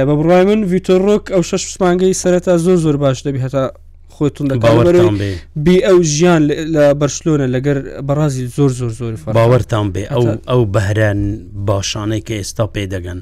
بە 0.09 0.15
بڕای 0.19 0.45
من 0.49 0.61
ڤیتۆڕۆک 0.73 1.25
ئەو 1.35 1.43
شش 1.51 1.63
مانگەی 1.83 2.15
سەرەتا 2.23 2.53
زۆر 2.67 2.77
زۆر 2.85 2.97
باش 3.03 3.19
دەبی 3.27 3.41
هەتا 3.45 3.65
خۆتون 4.17 4.47
بی 5.65 5.75
ئەو 5.87 5.99
ژیان 6.15 6.43
لە 6.75 6.85
بەرشلۆنە 7.01 7.47
لەگەر 7.55 7.79
بەڕازی 8.09 8.45
زۆر 8.57 8.71
زۆر 8.81 8.91
زۆر 9.01 9.13
باوەرتان 9.39 9.87
بێ 9.95 10.03
ئەو 10.13 10.27
ئەو 10.51 10.63
بەهرەن 10.75 11.21
باشانەی 11.69 12.21
کە 12.27 12.35
ئێستا 12.39 12.65
پێ 12.75 12.85
دەگەن 12.95 13.21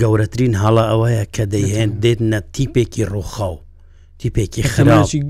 گەورەترین 0.00 0.54
هەڵا 0.62 0.84
ئەوەیە 0.90 1.24
کە 1.34 1.44
دەیهێن 1.52 1.90
دێت 2.02 2.20
نە 2.30 2.38
تیپێکی 2.54 3.04
ڕوخاو 3.12 3.56
تیپێکی 4.20 4.62
خراپی 4.72 5.20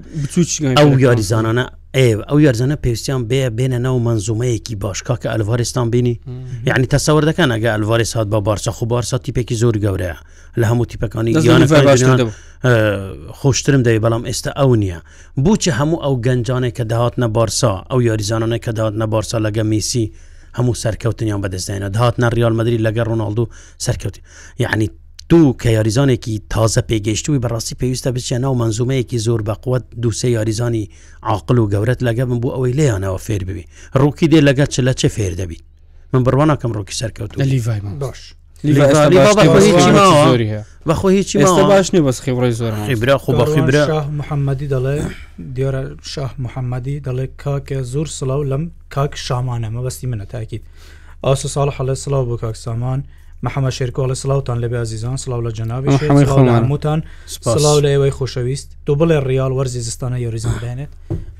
ئەو 0.80 0.90
یاریزانانە 1.04 1.64
ئێ 1.96 2.04
ئەو 2.30 2.38
یارزانە 2.46 2.76
پێویستیان 2.84 3.22
بێ 3.30 3.42
بێنە 3.58 3.78
ناو 3.86 3.96
منزومەیەکی 4.06 4.74
باشکا 4.84 5.14
کە 5.22 5.28
ئەلڤارستان 5.32 5.86
بینی 5.94 6.20
یعنی 6.66 6.86
تەسەور 6.94 7.22
دەکەن 7.30 7.48
ئەگە 7.54 7.70
ئەلڤاری 7.74 8.02
سات 8.12 8.26
بە 8.32 8.38
بارچە 8.48 8.70
خوبارسە 8.78 9.16
تیپێکی 9.24 9.56
زۆر 9.62 9.74
گەورەیە 9.84 10.16
لە 10.60 10.64
هەموو 10.70 10.86
تیپەکانی 10.90 11.32
گیانەکان 11.44 12.30
خۆشترم 13.38 13.82
دەی 13.86 13.98
بەڵام 14.04 14.22
ئێستا 14.28 14.50
ئەو 14.58 14.70
نییە 14.82 14.98
بووچە 15.44 15.70
هەموو 15.80 15.98
ئەو 16.04 16.14
گەنجانێک 16.26 16.74
کە 16.78 16.84
داهات 16.90 17.14
نە 17.22 17.26
بارسا 17.36 17.72
ئەو 17.90 17.98
یاریزانانە 18.08 18.58
کە 18.64 18.70
داات 18.78 18.94
نە 19.00 19.06
بارسا 19.14 19.36
لەگە 19.46 19.62
میسی 19.70 20.04
هەموو 20.58 20.74
سەرکەوتنیان 20.82 21.40
بەدەستێنە 21.44 21.88
داهات 21.94 22.14
نە 22.22 22.26
ریال 22.36 22.54
مدرری 22.58 22.78
لەگە 22.86 23.02
ڕۆناالدو 23.08 23.44
سەرکەوتی 23.84 24.20
یعنی 24.64 24.86
دوو 25.28 25.54
کە 25.62 25.66
یاریزانێکی 25.66 26.40
تازە 26.54 26.78
پێگەشتوی 26.88 27.38
بەڕاستی 27.42 27.78
پێویستە 27.82 28.08
بچێن 28.16 28.32
ناو 28.40 28.54
منزومەیەکی 28.54 29.18
زۆر 29.18 29.42
بەقوت 29.42 29.82
دووسێ 30.02 30.24
یاریزانی 30.28 30.90
عقل 31.22 31.58
و 31.58 31.70
گەورەت 31.70 31.98
لەگە 32.06 32.20
من 32.28 32.40
بوو 32.40 32.50
ئەوەی 32.54 32.76
لێیانەوە 32.78 33.18
فێر 33.26 33.44
ببی 33.44 33.64
ڕووکی 34.00 34.26
دێ 34.30 34.40
لەگە 34.48 34.64
چ 34.72 34.76
لە 34.86 34.92
چه 34.94 35.08
فێر 35.08 35.32
دەبی 35.40 35.58
من 36.12 36.24
بڕوانەکەم 36.24 36.72
ڕووکی 36.76 36.94
سەرکەوت 37.00 37.32
لیڤای 37.36 37.80
باش 38.00 38.34
بەخۆ 40.88 41.04
هیچی 41.08 41.38
باش 41.38 41.90
نیە 41.94 42.00
بەس 42.02 42.20
خیڕی 42.20 42.50
زۆر 42.60 42.72
خیبرا 42.86 43.18
خۆ 43.24 43.30
بە 43.40 43.44
خیبرا 43.54 44.04
محەممەدی 44.20 44.68
دەڵێ 44.74 44.96
دیێرە 45.54 45.82
شاه 46.02 46.34
محەممەدی 46.44 47.00
دەڵێ 47.06 47.26
کاکە 47.44 47.78
زۆر 47.92 48.06
سڵاو 48.18 48.42
لەم 48.50 48.64
کاک 48.94 49.12
شامانە 49.26 49.68
مەبەستی 49.76 50.06
منە 50.12 50.26
تاکییت 50.34 50.62
ئاسە 51.26 51.48
ساڵ 51.54 51.68
حەڵە 51.76 51.94
سڵاو 52.04 52.24
بۆ 52.28 52.36
کاک 52.44 52.56
سامان. 52.56 53.02
محەممە 53.46 53.70
شێرکۆڵی 53.76 54.12
سلااوان 54.22 54.58
لە 54.64 54.68
بازیزان 54.72 55.16
سلااو 55.24 55.42
لە 55.50 55.52
جناوی 55.52 55.98
خۆمانموتان 56.32 57.00
سلااو 57.26 57.80
لە 57.82 57.86
ئێوەی 57.92 58.12
خۆشەویست 58.18 58.68
دو 58.86 58.92
بڵێ 59.00 59.16
ریال 59.28 59.52
وەرزی 59.58 59.80
زستانە 59.88 60.18
یۆریزم 60.26 60.54
بێنێت 60.62 60.90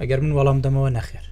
ئەگەر 0.00 0.20
من 0.24 0.32
وەڵام 0.38 0.58
دەمەوە 0.64 0.90
نەخێر 0.98 1.24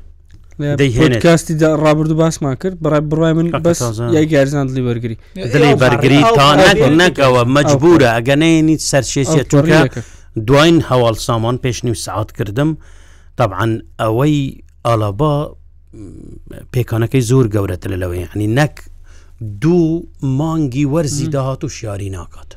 کاستی 1.24 1.54
ڕابردو 1.84 2.14
باسمان 2.20 2.54
کرد 2.62 2.76
بڕای 2.84 3.00
بڕای 3.10 3.32
من 3.38 3.48
بەس 3.64 3.80
یای 4.14 4.26
گارزان 4.32 4.66
دلی 4.66 4.82
بەرگری 4.88 5.16
دلی 5.54 5.74
بەرگری 5.82 6.20
تاەت 6.38 6.78
نەکەوە 7.00 7.42
مەجبورە 7.56 8.08
ئەگەنەیە 8.16 8.62
نیت 8.68 8.80
سەرشێسیە 8.90 9.44
چۆکە 9.52 9.78
دوین 10.48 10.76
هەواڵ 10.90 11.16
سامان 11.26 11.56
پێشنی 11.64 11.92
سعات 12.06 12.32
کردم 12.38 12.70
طبعاان 13.38 13.72
ئەوەی 14.02 14.38
ئالابا 14.86 15.34
پێکانەکەی 16.74 17.22
زۆر 17.30 17.46
گەورەتە 17.54 17.86
لەلەوەی 17.92 18.28
هەنی 18.32 18.46
نەک 18.58 18.74
دوو 19.60 20.02
مانگی 20.22 20.86
وەرزی 20.86 21.28
داهات 21.28 21.64
و 21.64 21.68
شیاری 21.68 22.10
ناکات 22.10 22.56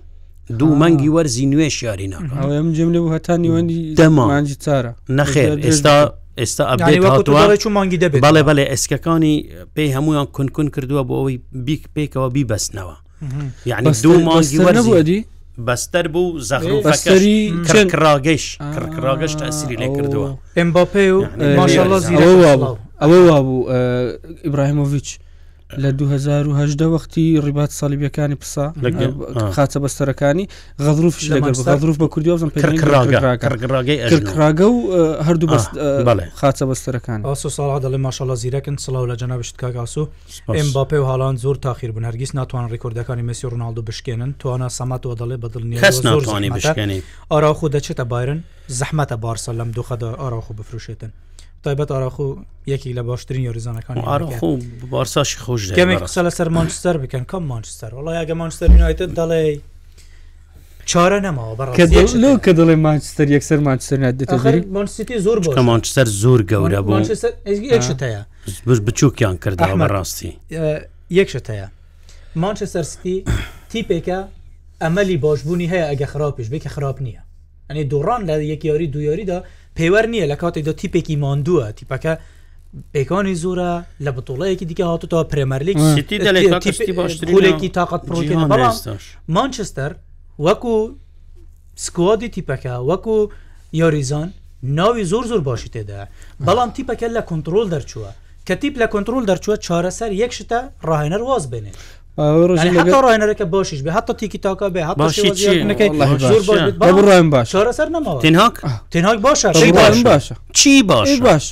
دوو 0.60 0.76
مەنگی 0.80 1.06
وەرزی 1.06 1.42
نوێ 1.52 1.70
شیاری 1.78 2.08
ناکات 2.08 2.74
جملە 2.78 3.02
هەتا 3.20 3.36
نیوەندی 3.44 3.96
دەمانجی 4.00 4.58
چارە 4.66 4.94
نەخێر 5.10 5.52
ئێستا 5.64 6.14
ئێستا 6.40 6.64
ئەبێتوە 6.70 7.68
مانگی 7.70 7.98
دەبێت 8.04 8.22
بەڵێ 8.24 8.44
بەڵێ 8.48 8.66
ئەسکەکانی 8.72 9.36
پێی 9.76 9.90
هەمویان 9.96 10.28
کونکون 10.36 10.68
کردووە 10.76 11.04
بۆ 11.08 11.14
ئەوەی 11.20 11.40
بیک 11.66 11.82
پێکەوە 11.96 12.30
بیبەستنەوە 12.36 12.96
یعنی 13.66 13.92
دوو 14.04 14.20
مانگی 14.28 14.58
وەرزی 14.66 15.26
بەستەر 15.68 16.06
بوو 16.14 16.40
زەخری 16.50 17.38
ڕاگەش 18.04 18.46
ڕاگەشت 19.06 19.40
ئەسیری 19.48 19.78
لێ 19.82 19.88
کردووە 19.96 20.30
ئەمباپێ 20.60 21.06
و 21.16 21.22
ئەوە 23.02 23.20
وا 23.30 23.40
بوو 23.48 23.60
ئیبراهیمۆڤچ 24.46 25.08
لە 25.74 25.90
2010 25.92 26.82
وەختی 26.86 27.40
ڕیبات 27.46 27.72
سالیبیەکانی 27.74 28.36
پسا 28.36 28.72
خاچە 29.52 29.78
بەستەرەکانی 29.82 30.46
غەضروفش 30.80 31.32
غەضروف 31.68 31.98
بە 31.98 32.08
کوردی 32.10 32.32
بزم 32.32 32.50
ڕاگە 34.40 34.68
و 34.70 34.78
هەردوو 35.26 35.58
خاچە 36.40 36.66
بەستەرەکان 36.70 37.26
ئاسو 37.26 37.50
ساڵا 37.58 37.80
دەڵێ 37.84 37.98
ماشاءڵە 38.08 38.36
زیرەکن 38.42 38.76
سڵاو 38.86 39.06
لە 39.12 39.16
جەنابشت 39.22 39.56
کاگاسو 39.58 40.08
ئەم 40.58 40.70
باپێ 40.76 40.96
و 41.02 41.06
هاڵان 41.12 41.38
زۆر 41.42 41.56
تاخیر 41.58 41.92
بن 41.92 42.06
هەرگیز 42.12 42.36
ناتوان 42.36 42.70
ڕیکۆردەکانی 42.72 43.22
مسی 43.30 43.48
ڕناالدو 43.48 43.82
بشکێنن 43.90 44.32
توانە 44.40 44.68
سەماتەوە 44.80 45.16
دەڵێ 45.22 45.38
بەدڵنی 45.44 47.02
ئارا 47.32 47.54
خو 47.54 47.70
دەچێتە 47.70 48.04
بارن 48.12 48.44
زەحمەتە 48.80 49.18
بارسە 49.24 49.52
لەم 49.60 49.70
دوخەدا 49.78 50.10
ئاراخۆ 50.22 50.54
بفروشێتن 50.58 51.10
تایبەت 51.66 51.90
ئاراخۆ 51.96 52.28
یەکی 52.72 52.94
لە 52.98 53.04
باشترین 53.10 53.44
یۆریزانەکان 53.50 53.96
ئاراخۆ 54.04 54.50
بارساشی 54.94 55.38
خۆش 55.46 55.62
گەمێک 55.80 56.00
قسە 56.08 56.22
لە 56.28 56.32
سەر 56.38 56.50
مانچستەر 56.58 56.96
بکەن 57.04 57.24
کەم 57.32 57.44
مانچستەر 57.54 57.90
وڵای 57.98 58.18
ئەگە 58.22 58.36
مانچستەر 58.42 58.70
یونایتد 58.78 59.10
دەڵێ 59.20 59.44
چارە 60.92 61.18
نەماوە 61.26 61.54
بەڕ 61.60 61.70
کە 62.46 62.52
دڵێ 62.60 62.76
مانچستەر 62.88 63.28
یەکسەر 63.36 63.60
مانچستەرات 63.68 64.16
دێتمانسیتی 64.20 65.18
زۆر 65.26 65.38
بۆ 65.42 65.52
مانچستەر 65.72 66.08
زۆر 66.24 66.42
گەورە 66.52 66.80
بوو 66.86 68.82
بچووکیان 68.88 69.36
کردەوە 69.44 69.76
بەڕاستی 69.82 70.32
یەکشتەیە 71.20 71.68
مانچستەرسیتی 72.44 73.16
تیپێکە 73.72 74.20
ئەمەلی 74.84 75.18
باشبوونی 75.26 75.68
هەیە 75.74 75.86
ئەگە 75.90 76.06
خراپیش 76.14 76.48
بێکە 76.54 76.70
خراپ 76.76 76.98
نییە 77.06 77.22
ئەنی 77.70 77.84
دوڕان 77.92 78.22
لە 78.30 78.34
یەک 78.54 78.62
یاری 78.70 78.88
دویاریدا 78.94 79.40
پێوەەر 79.78 80.06
نییە 80.12 80.26
لە 80.32 80.36
کاتێکدا 80.42 80.74
تیپێکی 80.82 81.16
ماندووە 81.24 81.66
تیپەکە 81.78 82.14
پێکانی 82.94 83.36
زۆرە 83.44 83.72
لە 84.06 84.12
بتوڵەیەکی 84.16 84.66
دیکە 84.70 84.86
هاتوتەوە 84.92 85.24
پرمەرلیکولێکی 85.32 87.70
تااقت 87.78 88.02
پرۆکیەڵام 88.08 88.50
مانچستەر 89.36 89.92
وەکو 90.46 90.76
سکوادی 91.86 92.30
تیپەکە 92.36 92.74
وەکو 92.90 93.16
یاریزان 93.82 94.30
ناوی 94.64 95.04
زۆر 95.12 95.24
زۆر 95.32 95.42
باشی 95.50 95.70
تێدا 95.76 96.02
بەڵام 96.46 96.70
تیپەکە 96.76 97.08
لە 97.18 97.22
کنترل 97.30 97.68
دەرچووە 97.74 98.12
کە 98.48 98.54
تیپ 98.62 98.76
لە 98.82 98.88
کنترل 98.94 99.24
دەرچووە 99.30 99.56
چارەسەر 99.66 100.12
یەک 100.22 100.32
شتە 100.40 100.60
ڕاهێنەر 100.88 101.22
واز 101.30 101.44
بێنێت 101.52 101.78
ڕێنەرەکە 102.18 103.42
باشیش 103.46 103.80
بێ 103.84 103.92
حتا 103.98 104.14
تیکی 104.14 104.38
تاکە 104.46 104.68
بێ 104.76 104.82
بڕێن 106.90 107.28
باش 107.34 107.52
سەر 107.80 107.90
نەماوە 107.96 108.20
تێنهاک 108.24 108.56
تێنهاک 108.92 109.20
باشە 109.28 109.50
باشە 110.10 110.36
چی 110.54 110.84
باش 110.84 111.10
باش. 111.28 111.46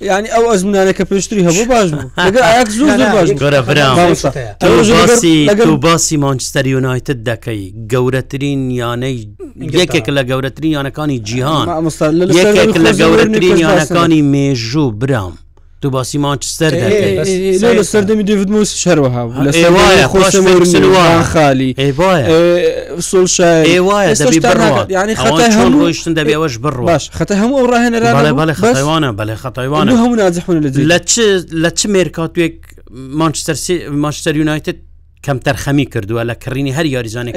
ینی 0.00 0.28
ئەو 0.34 0.44
ئەزمانانەکە 0.52 1.04
پێشتری 1.10 1.42
هەبوو 1.48 1.64
باش 1.72 1.88
بوو 5.66 5.76
باسی 5.84 6.16
مانچستەر 6.24 6.66
یونایتت 6.74 7.18
دەکەی 7.30 7.62
گەورەترین 7.92 8.60
یانەی 8.80 9.16
یەکێک 9.80 10.06
لە 10.16 10.22
گەورەترین 10.30 10.72
یانەکانی 10.76 11.18
جیهان 11.28 11.66
لە 12.86 12.92
گەورەترین 13.00 13.56
یانەکانی 13.66 14.22
مێژوو 14.34 14.90
برام 15.00 15.32
تو 15.82 15.90
باسی 15.90 16.18
مانچستر 16.18 16.70
لە 17.58 17.60
سەردەمی 17.82 18.22
دیوید 18.26 18.50
موس 18.50 18.86
شەرەها 18.86 19.32
خۆشەوە 20.08 21.00
خالی 21.22 21.74
سڵشتن 23.10 23.30
دەبێ 26.16 26.32
ئەوەش 26.36 26.54
بڕواش 26.64 27.04
خەتە 27.18 27.34
هەموو 27.40 27.58
ئەو 27.60 27.66
ڕاهێنەرانوانە 27.72 29.12
بەێ 29.18 29.34
خەتایوانە 29.42 29.88
هەموو 30.02 30.16
نازەحون 30.20 30.56
لە 30.90 30.98
لە 31.62 31.70
چ 31.78 31.80
مێرکاتوێک 31.94 32.56
مانچستەر 33.20 33.56
مانچستر 34.04 34.34
یونایتت 34.36 34.78
کەم 35.26 35.38
تەرخەمی 35.46 35.86
کردووە 35.94 36.22
لە 36.30 36.34
کڕینی 36.44 36.72
هەر 36.78 36.86
یاریزانێک 36.94 37.34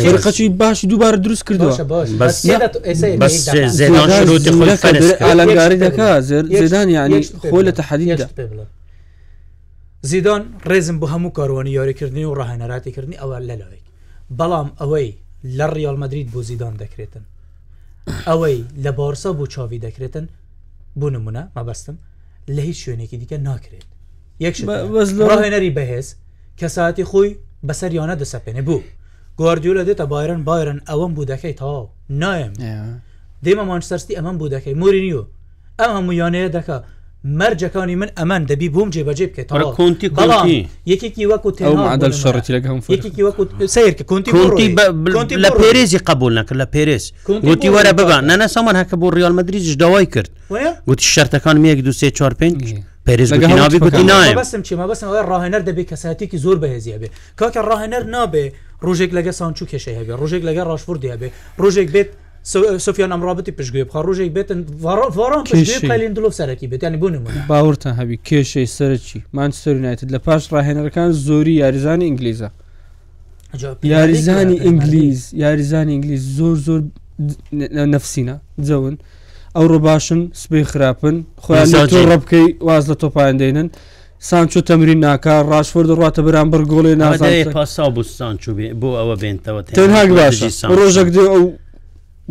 خێرقەچی 0.00 0.44
باش 0.62 0.78
دووبار 0.90 1.14
دروست 1.24 1.42
کردووە 1.48 1.72
ئالنگاری 5.26 5.76
دەکا 5.86 6.10
زێدانی 6.60 6.94
ینی 7.04 7.20
خۆی 7.48 7.64
لە 7.68 7.72
تەحەدیدا 7.78 8.26
زیدان 10.10 10.42
ڕێزم 10.70 10.96
بۆ 11.00 11.06
هەموو 11.14 11.34
کاروانی 11.38 11.70
یاریکردنی 11.78 12.24
و 12.28 12.34
ڕاهێنەراتیکردنی 12.38 13.20
ئەوە 13.20 13.36
لەلەوەی 13.48 13.82
بەڵام 14.38 14.68
ئەوەی 14.80 15.08
لە 15.58 15.66
ڕیال 15.76 15.96
مدرید 16.02 16.26
بۆ 16.34 16.40
زیدان 16.48 16.74
دەکرێتن 16.82 17.24
ئەوەی 18.28 18.58
لە 18.84 18.90
بارسا 18.98 19.30
بۆ 19.38 19.46
چاوی 19.52 19.82
دەکرێتن 19.86 20.26
بۆ 21.00 21.06
نمونە 21.16 21.42
مەبەستم 21.56 21.96
لە 22.54 22.60
هیچ 22.68 22.78
شوێنێکی 22.84 23.16
دیکە 23.20 23.36
ناکرێت 23.48 23.88
یەک 24.44 24.56
ڕاهێنەری 25.30 25.70
بەهێز 25.76 26.06
کە 26.58 26.66
ساعتی 26.76 27.04
خۆی 27.10 27.30
بەسەر 27.68 27.92
یانە 27.98 28.14
دەسەپێنێ 28.22 28.62
بوو 28.66 28.80
گواردیۆ 29.38 29.74
لە 29.78 29.82
دێتە 29.88 30.04
بارن 30.12 30.40
بارن 30.48 30.78
ئەوەم 30.88 31.12
بوو 31.14 31.24
دەکەی 31.32 31.54
تاو 31.60 31.88
نایم 32.22 32.52
دێمە 33.44 33.64
مانچستەرستی 33.70 34.14
ئەمەم 34.18 34.36
بوو 34.38 34.48
دەکەی 34.54 34.74
مورینیو 34.80 35.22
ئەم 35.80 35.90
هەمویانەیە 35.96 36.48
دەکە 36.56 36.76
مەرجەکانی 37.40 37.96
من 38.00 38.08
ئەمان 38.18 38.42
دەبی 38.50 38.68
بووم 38.74 38.90
جێبەجێ 38.94 39.26
بکەیت 39.32 39.48
کنتی 39.78 40.08
یەکێکی 40.92 41.24
وەکو 41.32 41.50
تێعادل 41.58 42.12
شڕەتی 42.22 42.52
لەگەم 42.56 42.76
یەکێکی 42.94 43.22
وەکو 43.26 43.42
سیر 43.76 43.92
کنتی 45.16 45.36
لە 45.44 45.50
پێرێزی 45.60 45.98
قبول 46.08 46.32
نەکرد 46.38 46.58
لە 46.62 46.66
پێرێز 46.74 47.04
گوتی 47.48 47.70
وەرە 47.76 47.92
ببان 47.98 48.22
نەنە 48.30 48.46
سامان 48.54 48.76
هەکە 48.82 48.94
بۆ 49.00 49.06
ڕیال 49.16 49.32
مەدریجش 49.38 49.76
داوای 49.82 50.06
کرد 50.14 50.30
گوتی 50.88 51.04
شەرتەکان 51.14 51.56
میەک 51.64 51.78
دو 51.86 51.92
سێ 51.92 52.08
چهار 52.18 52.32
پێنج 52.40 52.60
پێریزناوی 53.06 53.78
گوتی 53.86 54.04
نایە 54.10 54.36
بەسم 54.42 54.62
چی 54.66 54.74
مەبەسم 54.76 55.06
ئەوە 55.10 55.22
ڕاهێنەر 55.30 55.62
دەبێت 55.68 55.86
کەساتێکی 55.90 56.38
زۆر 56.44 56.56
بەهێزیە 56.62 56.96
بێ 57.02 57.08
کاکە 57.38 57.62
ڕاهێنەر 57.70 58.04
نابێ 58.14 58.44
ڕۆژێک 58.86 59.10
لەگە 59.18 59.32
سانچوو 59.38 59.66
کێشەیە 59.70 59.96
هەبێ 60.00 60.12
ڕۆژێک 60.20 60.42
لەگە 60.48 60.62
ڕاشفور 60.70 60.98
دیابێ 61.04 61.28
ڕۆژێک 61.62 61.88
بێت 61.94 62.08
سوفیان 62.86 63.10
ئەمڕابی 63.14 63.42
پشتگوێ 63.58 63.84
بخە 63.88 64.00
ڕۆژێک 64.08 64.30
بێتن 64.36 64.60
ڤڕان 65.16 65.42
قلندلوف 65.90 66.32
سەرەکی 66.38 66.66
بێت 66.70 66.82
ینی 66.84 66.96
بوون 67.02 67.14
باورتان 67.48 67.92
هەبی 68.00 68.16
کێشەی 68.28 68.68
سەرچی 68.76 69.18
مانچسترنایتد 69.36 70.08
لە 70.14 70.18
پاش 70.26 70.42
ڕاهێنەرەکان 70.52 71.08
زۆری 71.26 71.54
یاریزانی 71.62 72.04
ئینگلیزە 72.08 72.48
یاریزانی 73.92 74.56
ئینگلیز 74.66 75.20
یاریزانی 75.44 75.92
ئینگلیز 75.94 76.22
زۆر 76.38 76.54
زۆر 76.66 76.80
نفسینە 77.94 78.36
جەون 78.68 78.96
ئەو 79.56 79.66
ڕۆباشن 79.72 80.20
سبەی 80.42 80.62
خراپن 80.72 81.16
خۆیان 81.40 81.88
تۆ 81.92 82.04
ڕبکەی 82.10 82.46
واز 82.66 82.90
لە 82.90 82.94
تۆپیان 83.02 83.36
دێنن 83.40 83.68
سانچو 84.28 84.60
تەمرین 84.68 85.00
ناکە 85.06 85.34
ڕاشفۆر 85.50 85.84
دەڕاتە 85.90 86.20
بەرامبەر 86.26 86.62
گۆڵی 86.72 86.94
نازای 87.02 87.44
پاسا 87.54 87.88
بوستانچو 87.94 88.52
بۆ 88.80 88.90
ئەوە 89.00 89.16
بێنتەوە 89.22 89.62
تەنها 89.78 90.02
باشە 90.18 90.48
ڕۆژێک 90.78 91.08
دێ 91.16 91.24
ئەو 91.32 91.44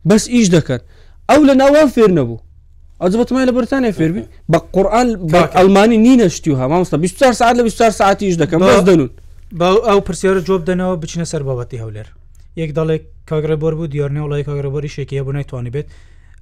بەس 0.10 0.24
ئیش 0.34 0.48
دەکەن 0.56 0.82
ئەو 1.30 1.42
لە 1.50 1.54
ناوان 1.62 1.88
فێر 1.96 2.12
نەبوو 2.18 2.38
ئەجبەتمای 3.04 3.46
لە 3.50 3.54
برتانیا 3.58 3.92
فێربی 3.98 4.24
بە 4.54 4.60
قورآان 4.76 5.08
ئەلمانی 5.58 5.98
نینەشتی 6.06 6.50
و 6.52 6.56
هەمامستا 6.62 6.98
24 6.98 7.34
ساعت 7.34 7.56
لە 7.58 7.62
24 7.62 7.90
ساعتیش 7.92 8.36
دەکەم 8.36 8.60
دەنون 8.86 9.12
با 9.52 9.68
ئەو 9.88 10.00
پرسیارە 10.08 10.42
جۆب 10.48 10.62
دەنەوە 10.70 10.96
بچینە 11.02 11.26
سەر 11.34 11.42
بابەتی 11.44 11.78
هەولێر 11.84 12.08
یەکداڵێک 12.62 13.02
کاگرەبەر 13.30 13.74
بوو 13.78 13.88
دیارنێ 13.94 14.22
وڵی 14.26 14.44
کاگرەبەری 14.50 14.90
شێکیە 14.96 15.22
بوو 15.26 15.34
نەیتوانانی 15.38 15.72
بێت 15.76 15.88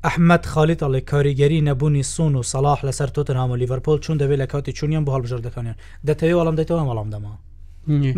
ئەحمد 0.06 0.44
خالیت 0.54 0.80
ئەڵێ 0.84 1.02
کاریگەری 1.12 1.60
نەبوونی 1.70 2.04
سون 2.14 2.34
و 2.36 2.44
سەلاح 2.54 2.80
لەسەر 2.88 3.10
تۆتە 3.18 3.30
نام 3.38 3.50
و 3.52 3.58
لیڤەرپۆل 3.62 3.98
چون 4.06 4.16
دەبێت 4.22 4.40
لە 4.44 4.48
کاتی 4.54 4.72
چونیان 4.78 5.04
بە 5.06 5.12
هەڵبژار 5.16 5.42
دەکەنێن 5.48 5.76
دەتەوێت 6.08 6.36
وەڵام 6.40 6.56
دەیتەوە 6.60 6.84
مەڵام 6.90 7.10
دەما 7.14 7.34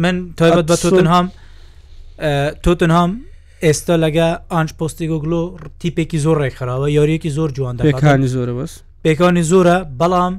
من 0.03 0.15
تایبەت 0.37 0.65
بە 0.71 0.75
تۆتن 0.83 1.07
هاام 1.13 1.27
تۆتن 2.65 2.91
هاام 2.95 3.11
ئێستا 3.65 3.95
لەگە 4.03 4.27
ئانج 4.53 4.69
پستی 4.79 5.07
گوگلۆ 5.11 5.41
تیپێکی 5.81 6.17
زۆر 6.25 6.37
ڕێکخراوە 6.43 6.87
یاریەکی 6.97 7.29
زۆر 7.37 7.49
جوان 7.57 7.75
دەکانی 7.77 8.29
زۆرە 8.35 8.53
بەس 8.59 8.73
پێکانی 9.05 9.43
زۆرە 9.51 9.77
بەڵام 9.99 10.33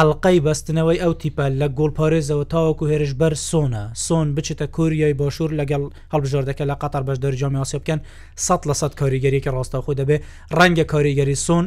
ئەلقەی 0.00 0.40
بەستنەوەی 0.46 0.98
ئەو 1.02 1.12
تیپە 1.22 1.46
لە 1.60 1.68
گۆڵپارێزەوە 1.78 2.44
تاوەکو 2.52 2.84
هێرش 2.90 3.12
بەر 3.20 3.34
سۆنا 3.50 3.84
سۆن 4.06 4.26
بچێتە 4.36 4.66
کوریای 4.76 5.14
باشوور 5.20 5.50
لەگەڵ 5.60 5.82
هەڵبژاردەکە 6.12 6.64
لە 6.70 6.74
قەتار 6.82 7.02
بەش 7.08 7.18
دەرجامی 7.24 7.58
ئاسی 7.60 7.78
بکەن 7.82 8.00
100 8.36 8.66
لە 8.68 8.74
100 8.74 8.94
کاریگەریکە 9.00 9.50
ڕاستەخۆ 9.56 9.92
دەبێ 10.00 10.16
ڕەنگە 10.58 10.84
کاریگەری 10.92 11.36
سۆن 11.46 11.66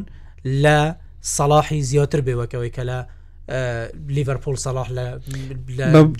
لە 0.64 0.80
سەلاحی 1.36 1.82
زیاتر 1.90 2.22
بێوەکەوەی 2.28 2.72
کە 2.76 2.82
لە 2.90 2.98
لیڤەرپۆل 4.16 4.56
سەلاح 4.66 4.88
لە 4.98 5.06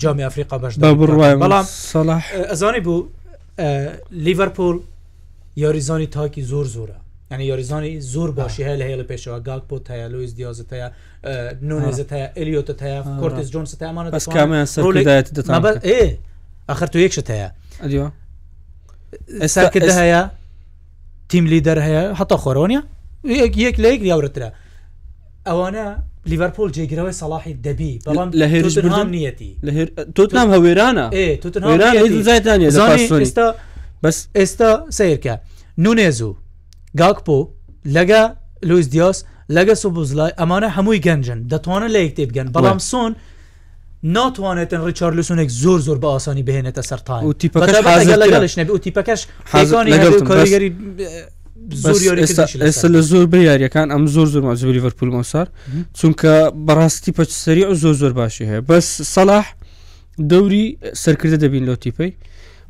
جامی 0.02 0.22
ئەفریقا 0.26 0.58
بەش 0.62 0.74
بەڵام 0.76 1.66
ئەزانی 2.52 2.80
بوو 2.86 3.00
لیڤەرپۆل 4.26 4.76
یاریزانی 5.62 6.06
تاکی 6.16 6.42
زۆر 6.50 6.66
زۆرە 6.74 6.98
ینی 7.30 7.44
یاریزانی 7.44 8.00
زۆر 8.00 8.30
باشی 8.30 8.62
هەیە 8.64 8.78
لە 8.78 8.82
هەیە 8.88 8.96
لە 9.02 9.06
پێشەوە 9.12 9.40
گاک 9.48 9.62
بۆ 9.70 9.78
تایا 9.84 10.06
لویس 10.08 10.34
دیازت 10.34 10.70
هەیە 10.74 10.88
نونێزت 11.62 12.10
هەیە 12.14 12.28
ئەلیۆتت 12.38 12.80
هەیە 12.82 13.20
کورتس 13.20 13.50
جۆنس 13.50 13.74
تامانە 13.82 14.10
بەس 14.16 14.26
کامە 14.36 14.62
سەرولدایەت 14.74 15.28
دەتان 15.36 15.62
ئێ 15.88 16.02
ئەخر 16.68 16.86
تو 16.92 16.98
یەکشت 16.98 17.28
هەیە 17.34 17.48
ئەسەرکرد 19.44 19.90
هەیە 20.02 20.22
تیم 21.30 21.46
لیدەر 21.52 21.78
هەیە 21.86 22.04
هەتا 22.20 22.36
خۆرۆنیە 22.44 22.82
یەک 23.64 23.76
لە 23.82 23.88
یەک 23.94 24.02
یاورترە 24.10 24.50
ئەوانە 25.48 25.86
لیڤەرپۆل 26.30 26.68
جێگرەوەی 26.76 27.16
سەلاحی 27.20 27.54
دەبی 27.66 27.92
بەڵام 28.06 28.28
لە 28.40 28.46
هێرشام 28.52 29.08
نیەتی 29.16 29.52
تۆ 30.16 30.22
نام 30.36 30.48
هەوێرانە 30.54 31.06
ئێ 31.16 31.28
تۆ 31.42 32.70
ئێستا 33.18 33.54
بەس 34.02 34.18
ئێستا 34.38 34.70
سیرکە 34.98 35.34
نونێزوو 35.84 36.32
گاکپۆ 37.00 37.38
لەگە 37.96 38.22
لوس 38.68 38.86
دیاس 38.94 39.16
لەگە 39.56 39.74
سوبوزلای 39.82 40.32
ئەمانە 40.40 40.68
هەمووی 40.76 41.00
گەنجن 41.06 41.38
دەتوانە 41.52 41.88
لە 41.94 41.98
یەک 42.04 42.12
تێبگەن 42.18 42.46
بەڵام 42.54 42.80
سۆن 42.90 43.12
ناتوانێتن 44.14 44.80
ڕیچار 44.86 45.10
لوسونێک 45.18 45.50
زۆر 45.62 45.78
زۆر 45.86 45.98
بە 46.02 46.08
ئاسانی 46.14 46.42
بهێنێتە 46.48 46.82
سەرتان 46.90 47.20
و 47.26 47.32
تیپەکەشنێ 47.40 48.62
و 48.76 48.78
تیپەکەش 48.84 49.20
حزانیگەری 49.52 50.70
ئێستا 52.66 52.88
لە 52.96 53.00
زۆر 53.10 53.26
بە 53.32 53.36
یاریەکان 53.48 53.88
ئەم 53.94 54.04
زۆر 54.14 54.26
زۆر 54.32 54.42
مازوری 54.48 54.82
ڤەرپول 54.84 55.10
ماسار 55.16 55.46
چونکە 55.98 56.32
بەڕاستی 56.66 57.12
پەچسەری 57.16 57.64
ئەو 57.68 57.74
زۆر 57.82 57.94
زۆر 58.02 58.12
باشی 58.20 58.44
هەیە 58.50 58.60
بەس 58.68 58.86
سەلاح 59.14 59.46
دەوری 60.30 60.64
سەرکردە 61.02 61.38
دەبین 61.42 61.64
لۆ 61.68 61.74
تیپەی 61.84 62.10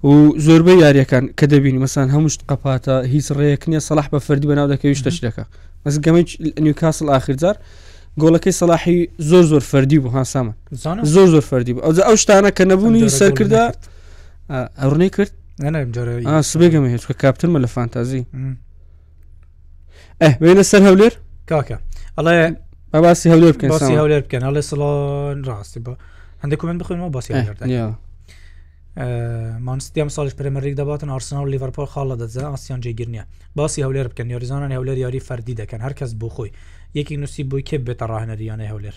و 0.06 0.32
زۆربەی 0.38 0.78
یاریەکان 0.84 1.24
کە 1.38 1.44
دەبینی 1.52 1.78
مەسان 1.84 2.08
هەمووشت 2.14 2.40
قپاتە 2.50 2.92
هیچ 3.14 3.26
ڕێکنیە 3.38 3.80
سەلاح 3.88 4.06
بە 4.12 4.18
فەردی 4.26 4.46
بەناو 4.50 4.68
دەکەویش 4.72 5.00
تەشتەکە 5.06 5.44
مەس 5.86 5.94
گەمەی 6.04 6.24
نیوکاسل 6.64 7.08
آخرجار 7.18 7.56
گۆڵەکەی 8.20 8.54
سەلاحی 8.60 8.98
زۆر 9.30 9.44
زۆر 9.52 9.62
فەردی 9.70 9.98
بوو 10.02 10.10
هاسامە 10.20 10.52
زۆر 11.14 11.26
زۆر 11.32 11.44
فەردی 11.50 11.72
بوو 11.74 11.84
ئەو 12.08 12.16
شتانە 12.22 12.50
کە 12.56 12.62
نەبوونی 12.70 13.08
سەرکردا 13.20 13.64
ئەڕنەی 14.82 15.10
کرد 15.16 15.32
سبێگەمە 16.50 16.88
هێچ 16.94 17.02
کە 17.08 17.14
کاپتنمە 17.22 17.58
لە 17.64 17.68
فانتازی 17.74 18.22
ئە 20.22 20.28
بێنە 20.42 20.64
سەر 20.70 20.82
هەولێر 20.88 21.12
کاکە 21.50 21.76
ئەڵێ 22.16 22.46
باسی 23.04 23.26
هەولێر 23.32 23.52
بکەن 23.56 23.70
هەولێر 24.00 24.22
بکەن 24.26 24.42
ئەڵێ 24.48 24.62
سڵان 24.70 25.36
ڕاستی 25.48 25.80
بە 25.86 25.92
هەندێک 26.42 26.58
کومنت 26.62 26.78
بخوێنەوە 26.82 27.10
باسی 27.14 27.32
مانستیم 28.96 30.08
ساڵش 30.08 30.32
پرمەریک 30.40 30.76
دەباتن 30.76 31.08
ئارسنا 31.12 31.40
و 31.42 31.46
لیڤەرپۆل 31.50 31.86
خاڵە 31.94 32.16
دەزە 32.20 32.44
ئاسیان 32.44 32.80
جێگیر 32.80 33.08
نیە 33.08 33.24
باسی 33.56 33.82
هەولێر 33.82 34.08
بکەن 34.10 34.30
یاریزانان 34.30 34.72
هەولێر 34.72 34.98
یاری 35.04 35.20
فەردی 35.20 35.54
دەکەن 35.60 35.80
هەرکەس 35.86 36.12
بۆ 36.20 36.28
خۆی 36.34 36.50
یەکی 36.98 37.16
نووسی 37.16 37.44
بۆی 37.44 37.62
کێ 37.68 37.76
بێتە 37.86 38.06
ڕاهێنەریانە 38.10 38.68
هەولێر 38.72 38.94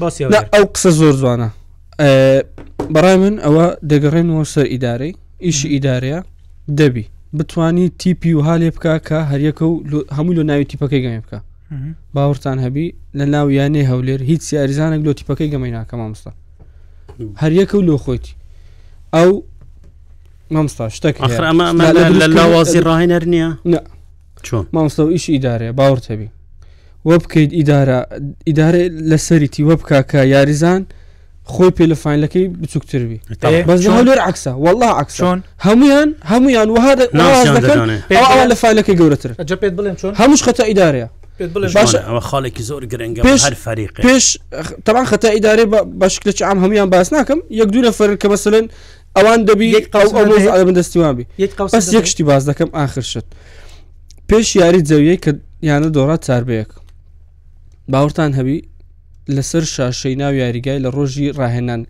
باسی 0.00 0.24
ئەو 0.54 0.64
قسە 0.74 0.90
زۆر 0.98 1.14
جوانە 1.20 1.48
بەڕای 2.94 3.16
من 3.22 3.34
ئەوە 3.44 3.66
دەگەڕێنەوە 3.90 4.44
سەر 4.52 4.66
ئیدارەی 4.72 5.12
ئیشی 5.44 5.68
ئیدارەیە 5.74 6.18
دەبی 6.78 7.04
بتانی 7.38 7.88
تیپی 7.98 8.32
و 8.34 8.40
هاالێ 8.40 8.70
بکە 8.76 8.94
کە 9.08 9.18
هەریەکە 9.32 9.62
و 9.64 9.74
هەموو 10.16 10.32
لە 10.38 10.42
ناوی 10.48 10.64
تیپەکەی 10.70 11.02
گەێ 11.04 11.20
بکە 11.24 11.38
باوەڕتان 12.14 12.58
هەبی 12.64 12.86
لە 13.18 13.24
ناو 13.34 13.48
یانێ 13.58 13.82
هەولێر 13.90 14.20
هیچ 14.30 14.40
سیاریزانە 14.48 14.98
لۆ 15.04 15.12
تیپەکەی 15.18 15.50
گەمەی 15.52 15.72
ناکە 15.76 15.94
مامۆستا 16.00 16.32
هەریەکە 17.42 17.74
و 17.78 17.86
لۆ 17.88 17.96
خۆیتی 18.04 18.34
ئەو 19.14 19.42
مامستا 20.50 20.88
شتێک 20.96 21.16
لە 22.20 22.26
لاوازی 22.36 22.80
ڕاهێنەر 22.86 23.24
نییە 23.32 23.50
چۆن 24.46 24.66
مامستا 24.72 25.02
ئیش 25.14 25.24
ئیدارێ 25.30 25.70
باوەڕتەبی 25.78 26.28
وە 27.08 27.16
بکەیت 27.22 27.50
ئیدارە 27.58 27.98
ئیدارێ 28.48 28.84
لە 29.10 29.18
سەریتی 29.28 29.62
وە 29.68 29.74
بکاکە 29.80 30.20
یاریزان 30.34 30.82
خۆی 31.52 31.70
پێلەفاینلەکەی 31.78 32.46
بچووکتربی 32.60 33.20
بەزلر 33.68 34.18
عکسە 34.30 34.52
والله 34.66 34.90
عکسۆن 35.02 35.38
هەمویان 35.66 36.08
هەمویان 36.32 36.68
وها 36.74 36.92
لە 38.50 38.54
فیلەکەی 38.62 38.96
گەورەتر 39.00 39.30
جپێت 39.50 39.72
بڵێن 39.78 39.96
چۆن 40.00 40.12
هەموش 40.20 40.40
خەتە 40.46 40.64
ئیدارەیە 40.70 41.08
خاڵێکی 42.30 42.62
زۆر 42.68 42.82
گرنگ 42.92 43.16
پێش 44.06 44.24
تەوان 44.86 45.06
خەتە 45.12 45.28
ئیدارێ 45.36 45.64
بە 46.00 46.06
شکلە 46.14 46.32
عام 46.48 46.58
هەمویان 46.64 46.88
باس 46.94 47.08
ناکەم 47.12 47.40
یەک 47.60 47.68
دوو 47.74 47.82
نەفرن 47.88 48.16
کە 48.22 48.26
بەسلن 48.32 48.66
ئەوان 49.16 49.38
دەبی 49.48 49.72
دەستیوابی 50.78 51.24
بەس 51.74 51.86
یەک 51.96 52.04
شتی 52.12 52.22
باز 52.30 52.42
دەکەم 52.50 52.68
آخر 52.84 53.02
شت 53.12 53.26
پێش 54.30 54.48
یاری 54.62 54.80
جەویە 54.90 55.16
کە 55.24 55.30
یانە 55.68 55.88
دۆڕات 55.96 56.20
چاربەیەک 56.26 56.70
باورتان 57.92 58.32
هەبی 58.38 58.58
لەسەر 59.36 59.64
شاشەی 59.74 60.14
ناو 60.22 60.34
یاریگای 60.42 60.82
لە 60.84 60.88
ڕۆژی 60.96 61.28
ڕاهێنان 61.40 61.80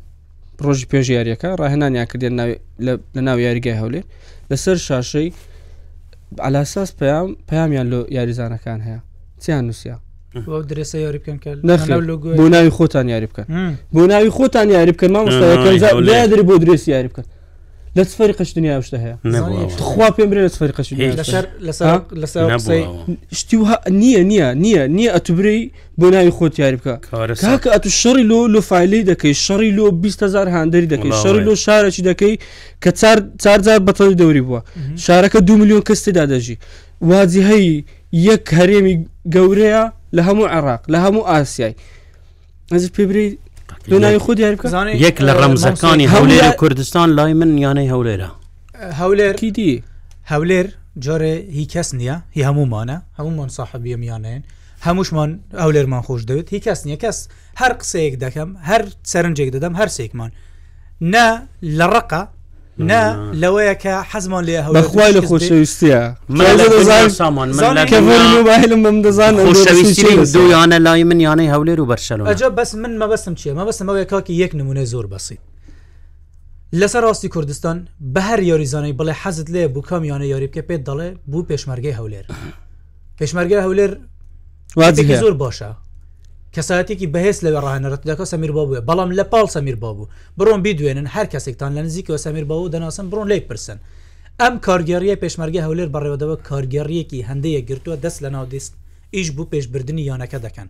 ڕۆژی 0.64 0.86
پێش 0.92 1.06
یاریەکە 1.16 1.50
ڕاهێنانیان 1.60 2.06
کردێن 2.10 2.32
لە 2.86 2.92
ناو 3.28 3.38
یاریگای 3.46 3.76
هەولێ 3.82 4.02
لەسەر 4.50 4.76
شاشەی 4.86 5.28
ئالاساس 6.44 6.90
پەیام 7.00 7.28
پەیامیان 7.48 7.86
لە 7.92 7.98
یاریزانەکان 8.16 8.80
هەیە 8.86 9.00
چیان 9.42 9.64
نووسیا 9.68 9.96
درێسە 10.68 10.96
یاری 11.06 11.18
بکەن 11.22 11.36
بۆ 12.38 12.46
ناوی 12.52 12.70
خۆتان 12.76 13.06
یاری 13.14 13.26
بکەن 13.30 13.46
بۆ 13.94 14.02
ناوی 14.10 14.30
خۆتان 14.38 14.68
یاری 14.78 14.92
بکەن 14.94 15.10
مامۆستادری 15.16 16.42
بۆ 16.48 16.54
درێسی 16.64 16.88
یاری 16.96 17.08
بکەن 17.12 17.24
لە 17.98 18.02
سفری 18.10 18.32
قش 18.38 18.50
دنیا 18.56 18.74
شتە 18.86 18.96
هەیەخوا 19.02 20.08
پێم 20.16 20.28
برێ 20.30 20.40
لە 20.46 20.50
سفری 20.54 20.72
قش 20.78 20.86
شتی 23.32 23.56
نییە 24.00 24.22
نییە 24.30 24.48
نییە 24.62 24.82
نییە 24.96 25.10
ئەتوبری 25.16 25.58
بۆ 26.00 26.06
ناوی 26.14 26.30
خۆت 26.38 26.54
یاری 26.62 26.76
بکە 26.80 26.94
کاکە 27.46 27.66
ئەتو 27.74 27.88
شەڕی 28.02 28.22
لۆ 28.30 28.38
لۆ 28.54 28.60
فیلی 28.70 29.02
دەکەی 29.10 29.34
شەڕی 29.44 29.70
لۆ 29.78 29.84
20هزار 30.04 30.46
هاندری 30.54 30.86
دەکەی 30.94 31.12
شەڕی 31.22 31.40
لۆ 31.48 31.54
شارێکی 31.66 32.02
دەکەی 32.10 32.34
کە 32.84 32.90
4 33.42 33.86
بەتەڵی 33.86 34.14
دەوری 34.20 34.40
بووە 34.46 34.60
شارەکە 35.04 35.38
دو 35.48 35.54
میلیۆن 35.60 35.82
کەستێدا 35.88 36.24
دەژی 36.32 36.56
وازی 37.10 37.42
هەی 37.48 37.66
یەک 38.28 38.44
هەرێمی 38.58 38.94
گەورەیە 39.34 39.84
لە 40.16 40.20
هەموو 40.28 40.46
عراق 40.54 40.82
لە 40.82 40.94
هەموو 41.04 41.26
ئاسیای 41.30 41.74
ئەز 42.72 42.84
پێبری 42.94 43.38
دنای 43.90 44.18
خود 44.24 44.38
یەک 44.38 45.16
لە 45.26 45.32
ڕەمزەکانی 45.42 46.08
هەولێر 46.14 46.52
کوردستان 46.60 47.08
لای 47.18 47.32
من 47.38 47.58
یانەی 47.64 47.88
هەولێرە 47.92 48.30
هەولێر 49.00 49.32
کیدی 49.40 49.82
هەولێر 50.32 50.66
جارێ 51.04 51.34
هی 51.56 51.66
کەس 51.72 51.88
نییە 51.98 52.16
هی 52.36 52.42
هەمومانە 52.48 52.98
هەمومان 53.18 53.48
صاحبیە 53.56 53.96
میانێن 54.02 54.42
هەمووشمان 54.86 55.30
ئەولێرمان 55.60 56.02
خۆش 56.06 56.22
دەوێت 56.28 56.48
هی 56.54 56.60
کەس 56.66 56.80
نییە 56.86 56.98
کەس 57.04 57.18
هەر 57.60 57.72
قسەیەک 57.80 58.14
دەکەم 58.24 58.50
هەر 58.70 58.82
سەرنجێک 59.12 59.48
دەدەم 59.56 59.74
هەر 59.80 59.88
سێکمان 59.96 60.30
نه 61.14 61.26
لە 61.78 61.86
ڕقە 61.94 62.22
نا 62.78 63.32
لەوەیە 63.32 63.74
کە 63.82 64.02
حەزمان 64.12 64.44
لێ 64.44 64.62
بەخوای 64.74 65.12
لە 65.12 65.20
خۆشەویستە 65.20 66.14
سامان 67.08 67.52
بم 68.82 69.02
دەزان 69.02 69.32
دویانە 70.32 70.78
لای 70.80 71.04
من 71.04 71.20
یانەی 71.20 71.50
هەولێر 71.52 71.78
و 71.80 71.86
بەرشەلو 71.86 72.28
ئەجا 72.30 72.48
بەس 72.58 72.74
من 72.74 72.92
مەبەستم 73.02 73.34
چیە 73.40 73.54
مەبەستم 73.60 73.86
ئەوەیە 73.90 74.06
کاکی 74.12 74.32
یەک 74.44 74.52
نمونە 74.60 74.84
زۆر 74.92 75.06
بەسییت 75.12 75.40
لەسەر 76.80 77.02
ڕاستی 77.06 77.28
کوردستان 77.34 77.88
بە 78.14 78.20
هەر 78.28 78.40
یاریزانەی 78.50 78.92
بڵێ 78.98 79.12
حەزت 79.22 79.48
لێ 79.54 79.68
بوو 79.72 79.82
کامیانە 79.88 80.24
یاریبکە 80.32 80.62
پێت 80.68 80.82
دەڵێ 80.88 81.08
بوو 81.30 81.42
پێشمەرگی 81.50 81.94
هەولێر 81.98 82.24
پێشمەرگە 83.18 83.58
هەولێر 83.66 83.90
زۆر 85.22 85.34
باشە 85.42 85.70
کەساتێکی 86.54 87.10
بەهێز 87.14 87.38
لەوێ 87.44 87.60
ڕاهێنەت 87.64 88.02
دەکە 88.10 88.24
سەمیر 88.32 88.52
بابووە 88.56 88.80
بەڵام 88.88 89.10
لە 89.18 89.24
پاڵ 89.32 89.46
سەمیر 89.54 89.76
بابوو 89.84 90.08
بڕۆن 90.38 90.60
بیدوێنن 90.64 91.06
هەر 91.14 91.26
کەسێکتان 91.32 91.70
لە 91.76 91.82
نزیکەوە 91.86 92.18
سەمیر 92.24 92.44
بابوو 92.50 92.72
دەناسن 92.74 93.06
بڕۆن 93.10 93.26
لێک 93.32 93.44
پرسن 93.50 93.78
ئەم 94.40 94.54
کارگەریە 94.66 95.16
پێشمەرگە 95.22 95.60
هەولێر 95.66 95.88
بەڕێوەدەوە 95.94 96.36
کارگەڕیەکی 96.48 97.26
هەندەیە 97.28 97.60
گرتووە 97.68 97.96
دەست 98.04 98.18
لە 98.24 98.30
ناودیست 98.36 98.72
ئیش 99.16 99.28
بوو 99.36 99.50
پێشبردننی 99.52 100.06
یانەکە 100.10 100.38
دەکەن 100.46 100.68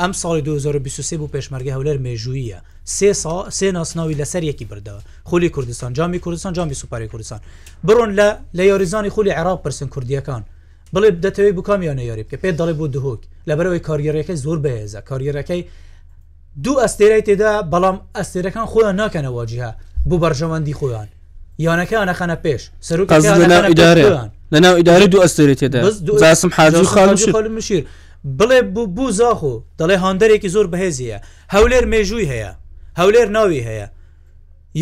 ئەم 0.00 0.12
ساڵی 0.22 0.42
2023 0.42 1.16
بوو 1.18 1.30
پێشمەرگە 1.34 1.72
هەولێر 1.76 1.98
مێژویە 2.04 2.58
سێ 2.96 3.10
سا 3.22 3.34
سێ 3.58 3.68
ناسناوی 3.76 4.16
لەسەر 4.20 4.42
یەکی 4.50 4.66
بردەوە 4.70 5.02
خولی 5.28 5.48
کوردستان 5.54 5.92
جامی 5.96 6.18
کوردستان 6.24 6.52
جامی 6.56 6.74
سوپاری 6.82 7.08
کوردستان 7.12 7.40
بڕۆن 7.86 8.10
لە 8.18 8.28
لە 8.56 8.62
یاریزانی 8.70 9.08
خولی 9.14 9.34
عێراق 9.38 9.58
پرسن 9.64 9.88
کوردیەکان 9.94 10.42
بڵێ 10.96 11.10
دەتەوێت 11.24 11.54
بکامیانە 11.58 12.02
یاری 12.02 12.24
بکە 12.28 12.36
پێ 12.42 12.50
دەڵێ 12.60 12.74
بۆ 12.80 12.86
دهۆک 12.94 13.22
لەبەرەوەی 13.48 13.82
کارگەڕەکەی 13.88 14.36
زۆر 14.44 14.58
بەهێزە 14.64 15.00
کارگەڕەکەی 15.08 15.60
دوو 16.64 16.80
ئەستێرای 16.84 17.22
تێدا 17.28 17.52
بەڵام 17.72 17.96
ئەستێرەکان 18.18 18.66
خۆیان 18.72 18.94
ناکەنە 19.00 19.30
واجیها 19.36 19.70
بۆ 20.08 20.16
بەرژەوەندی 20.22 20.76
خۆیان 20.80 21.08
یانەکە 21.66 21.96
ئەنەخەنە 22.00 22.36
پێش 22.44 22.62
سەر 22.88 23.00
ئیداریان 23.00 24.30
لەناو 24.52 24.74
ئیداری 24.80 25.06
دوو 25.12 25.22
ئەستێری 25.26 25.56
تێدا 25.60 25.80
زاسم 26.24 26.50
حاج 26.56 26.74
خاڵ 26.94 27.08
مشیر 27.56 27.82
بڵێ 28.38 28.58
بوو 28.74 28.86
بوو 28.96 29.10
زاخۆ 29.20 29.56
دەڵێ 29.78 29.96
هاندەرێکی 30.04 30.48
زۆر 30.54 30.66
بەهێزیە 30.72 31.18
هەولێر 31.54 31.84
مێژووی 31.92 32.26
هەیە 32.32 32.52
هەولێر 33.00 33.28
ناوی 33.36 33.64
هەیە 33.68 33.86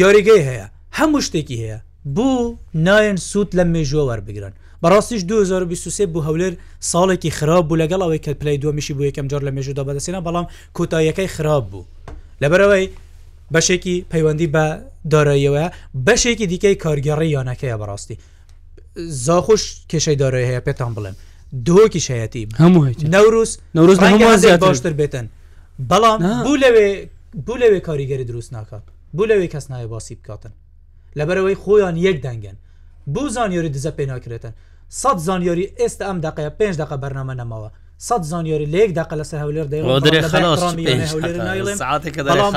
یاریگەی 0.02 0.42
هەیە 0.48 0.66
هەموو 0.98 1.20
شتێکی 1.26 1.56
هەیە 1.62 1.78
بوو 2.16 2.56
نایەن 2.86 3.16
سووت 3.28 3.50
لە 3.58 3.64
مێژوە 3.74 4.02
وەربگرن 4.08 4.54
بەڕاستیش 4.84 5.22
2023 5.28 6.06
بوو 6.12 6.22
هەولێر 6.24 6.54
ساڵێکی 6.92 7.30
خراپ 7.38 7.64
بوو 7.68 7.78
لەگەڵ 7.82 8.00
ئەوەی 8.04 8.18
کە 8.24 8.30
پلی 8.40 8.58
دومیشی 8.58 8.92
بوو 8.94 9.08
یەکەم 9.10 9.26
جار 9.30 9.42
لە 9.48 9.52
مێژودا 9.56 9.82
بەدەسێنە 9.88 10.20
بەڵام 10.26 10.46
کۆتاییەکەی 10.76 11.28
خراپ 11.34 11.64
بوو 11.70 11.84
لەبەرەوەی 12.42 12.86
بەشێکی 13.54 13.96
پەیوەندی 14.12 14.48
بە 14.54 14.64
داراییەوە 15.12 15.64
بەشێکی 16.06 16.46
دیکەی 16.52 16.74
کارگەڕی 16.84 17.28
یانەکەیە 17.36 17.76
بەڕاستی 17.80 18.16
زاخۆش 19.26 19.62
کێشەی 19.90 20.16
دارایی 20.22 20.46
هەیە 20.50 20.62
پێتان 20.66 20.90
بڵێم 20.96 21.16
دۆکی 21.68 22.00
شایەتی 22.08 22.42
هەموو 22.60 22.84
نەوروز 23.14 23.58
نەوروز 23.74 23.98
باشتر 24.60 24.92
بێتن 25.00 25.26
بەڵام 25.90 26.18
بوو 26.44 26.56
لەوێ 26.62 26.90
بوو 27.46 27.56
لەوێ 27.62 27.80
کاریگەری 27.88 28.24
دروست 28.30 28.52
ناکات 28.52 28.82
بوو 29.14 29.26
لەوێ 29.26 29.46
کەس 29.54 29.66
نایە 29.70 29.88
باسی 29.92 30.14
بکاتن 30.14 30.52
لەبەرەوەی 31.18 31.56
خۆیان 31.64 31.96
یەک 32.06 32.16
دەنگن 32.24 32.56
بوو 33.12 33.28
زانیۆری 33.36 33.70
دزە 33.76 33.90
پێ 33.98 34.06
ناکرێتن 34.12 34.54
سەد 34.98 35.18
زانیاری 35.26 35.70
ئێستا 35.80 36.04
ئەم 36.08 36.18
دقەیە 36.26 36.50
پێنج 36.58 36.74
دقە 36.82 36.96
بەرنامە 37.02 37.34
نەمەوە 37.40 37.68
سەد 38.08 38.22
زانیاری 38.30 38.66
لێک 38.74 38.90
دقە 38.98 39.14
لەسەر 39.20 39.38
هەولێر 39.44 39.66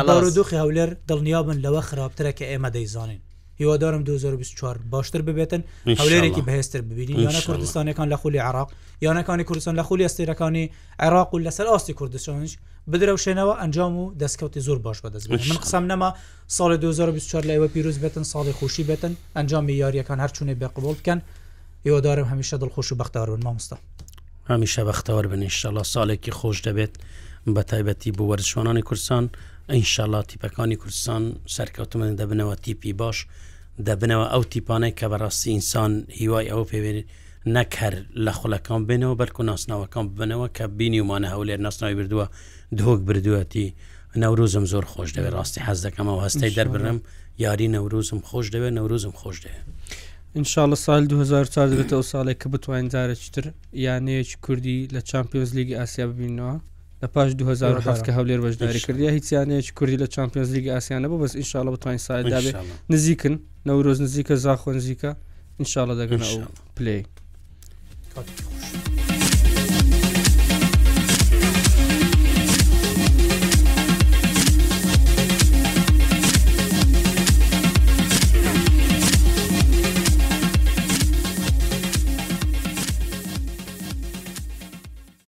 دەیڵدوخی 0.07 0.57
هەولێر 0.63 0.89
دڵنیابن 1.09 1.57
لەوە 1.65 1.81
خراپترە 1.89 2.31
کە 2.37 2.45
ئێمە 2.51 2.69
دەیزانین 2.75 3.21
هیوادارم 3.59 4.03
2024 4.03 4.77
باشتر 4.89 5.21
ببێتن 5.21 5.61
هەولێرێکی 5.99 6.43
بەهێستر 6.47 6.81
ببینین 6.89 7.19
یانە 7.29 7.41
کوردستانەکان 7.45 8.09
لە 8.09 8.13
خولی 8.15 8.37
عراق 8.39 8.69
یانەکانی 9.01 9.43
کوردستان 9.47 9.75
لە 9.79 9.81
خولی 9.83 10.07
ئەستێرەکانی 10.07 10.69
عێراق 11.01 11.33
و 11.33 11.39
لەسەر 11.45 11.65
ئاستی 11.71 11.93
کوردستانش 11.93 12.57
بدرە 12.91 13.15
شێنەوە 13.25 13.53
ئەنجام 13.61 13.93
و 14.03 14.13
دەستکەوتی 14.21 14.59
زۆر 14.67 14.77
باش 14.85 14.97
بەدەست 15.03 15.29
من 15.29 15.57
قسەم 15.63 15.85
نەما 15.91 16.09
ساڵی 16.57 16.77
2024 16.79 17.43
لەوە 17.43 17.67
پیرروز 17.73 17.97
بێتن 17.97 18.23
ساڵی 18.33 18.51
خوشی 18.59 18.83
بێتن 18.87 19.13
ئەنجامی 19.37 19.73
یاریەکان 19.83 20.19
هەرچوونی 20.25 20.55
بێقبول 20.61 20.95
بکەن 21.01 21.19
ئێوە 21.85 21.99
دارم 22.07 22.25
هەمیشە 22.31 22.55
دڵخۆش 22.61 22.87
و 22.91 22.95
بەختدارون 23.01 23.41
مامستا 23.45 23.77
هەمیشە 24.51 24.81
بەختەوە 24.89 25.21
بنیشله 25.31 25.83
ساڵێکی 25.93 26.31
خۆش 26.39 26.57
دەبێت 26.67 26.93
بە 27.55 27.61
تایبەتی 27.71 28.11
بۆ 28.17 28.23
وەرزشوانانی 28.31 28.81
کورسان 28.87 29.25
ئەینشاالله 29.71 30.21
تیپەکانی 30.29 30.75
کورسان 30.81 31.23
سەرکەوتمە 31.55 32.05
دەبنەوە 32.19 32.55
تیپی 32.63 32.93
باش 33.01 33.17
دەبنەوە 33.87 34.25
ئەو 34.33 34.43
تیپانەی 34.51 34.93
کە 34.99 35.05
بەڕاستی 35.11 35.49
ئینسان 35.55 35.91
هیوای 36.19 36.49
ئەو 36.51 36.63
پێوێنێت 36.71 37.05
نەکەر 37.55 37.93
لە 38.25 38.31
خولەکان 38.39 38.81
بێنەوە 38.89 39.15
بەرکو 39.21 39.43
ناسناوەکان 39.49 40.05
ببنەوە 40.13 40.47
کە 40.57 40.63
بینی 40.77 41.01
ومانە 41.01 41.27
هەولێر 41.33 41.59
ناسناوی 41.65 41.95
بردووە 41.99 42.27
دۆک 42.79 42.99
بردوەتی 43.07 43.67
نەورۆزم 44.21 44.65
زۆر 44.71 44.85
خۆش 44.91 45.09
دەوێت 45.15 45.33
ڕاستی 45.37 45.59
حەز 45.67 45.79
دەکەمەوە 45.85 46.19
هەستەی 46.25 46.53
دەربرم 46.57 46.99
یاری 47.45 47.67
نەورۆزم 47.75 48.19
خۆش 48.29 48.45
دەوێت 48.53 48.73
نەورۆزم 48.77 49.13
خۆش 49.21 49.37
دەوێت 49.43 49.65
انشاءله 50.39 50.75
سال 50.85 51.01
2004 51.03 51.67
دەبێتە 51.71 51.93
ئەو 51.97 52.03
ساڵێک 52.11 52.37
کە 52.41 52.47
بتوانین 52.53 52.89
جارە 52.93 53.15
چتر 53.23 53.45
یانەیەکی 53.85 54.35
کوردی 54.45 54.77
لە 54.95 55.01
چمپیۆز 55.09 55.49
لیگی 55.57 55.75
ئاسیا 55.79 56.05
ببینەوە 56.11 56.55
لە 57.01 57.07
پاش 57.13 57.29
2007 57.37 58.05
کە 58.05 58.11
هەولێر 58.17 58.39
بەشداری 58.45 58.79
کردی 58.87 59.09
هیچیانەیەکی 59.17 59.71
کوردی 59.77 59.97
لە 60.03 60.07
چمپیۆز 60.15 60.49
لیگی 60.55 60.69
ئاسیانە 60.75 61.07
بۆ 61.11 61.17
بەس 61.23 61.33
انشاءله 61.41 61.71
بتوانین 61.75 62.01
سای 62.07 62.23
دابێ 62.33 62.51
نزیکن 62.93 63.33
نەورۆز 63.67 63.99
نزیکە 64.05 64.35
زاخۆ 64.45 64.69
نزیکە 64.79 65.11
انشاءله 65.61 65.93
دەگەن 66.01 66.23
پلی. 66.77 67.05
Thank 68.15 68.29
you. 68.43 68.52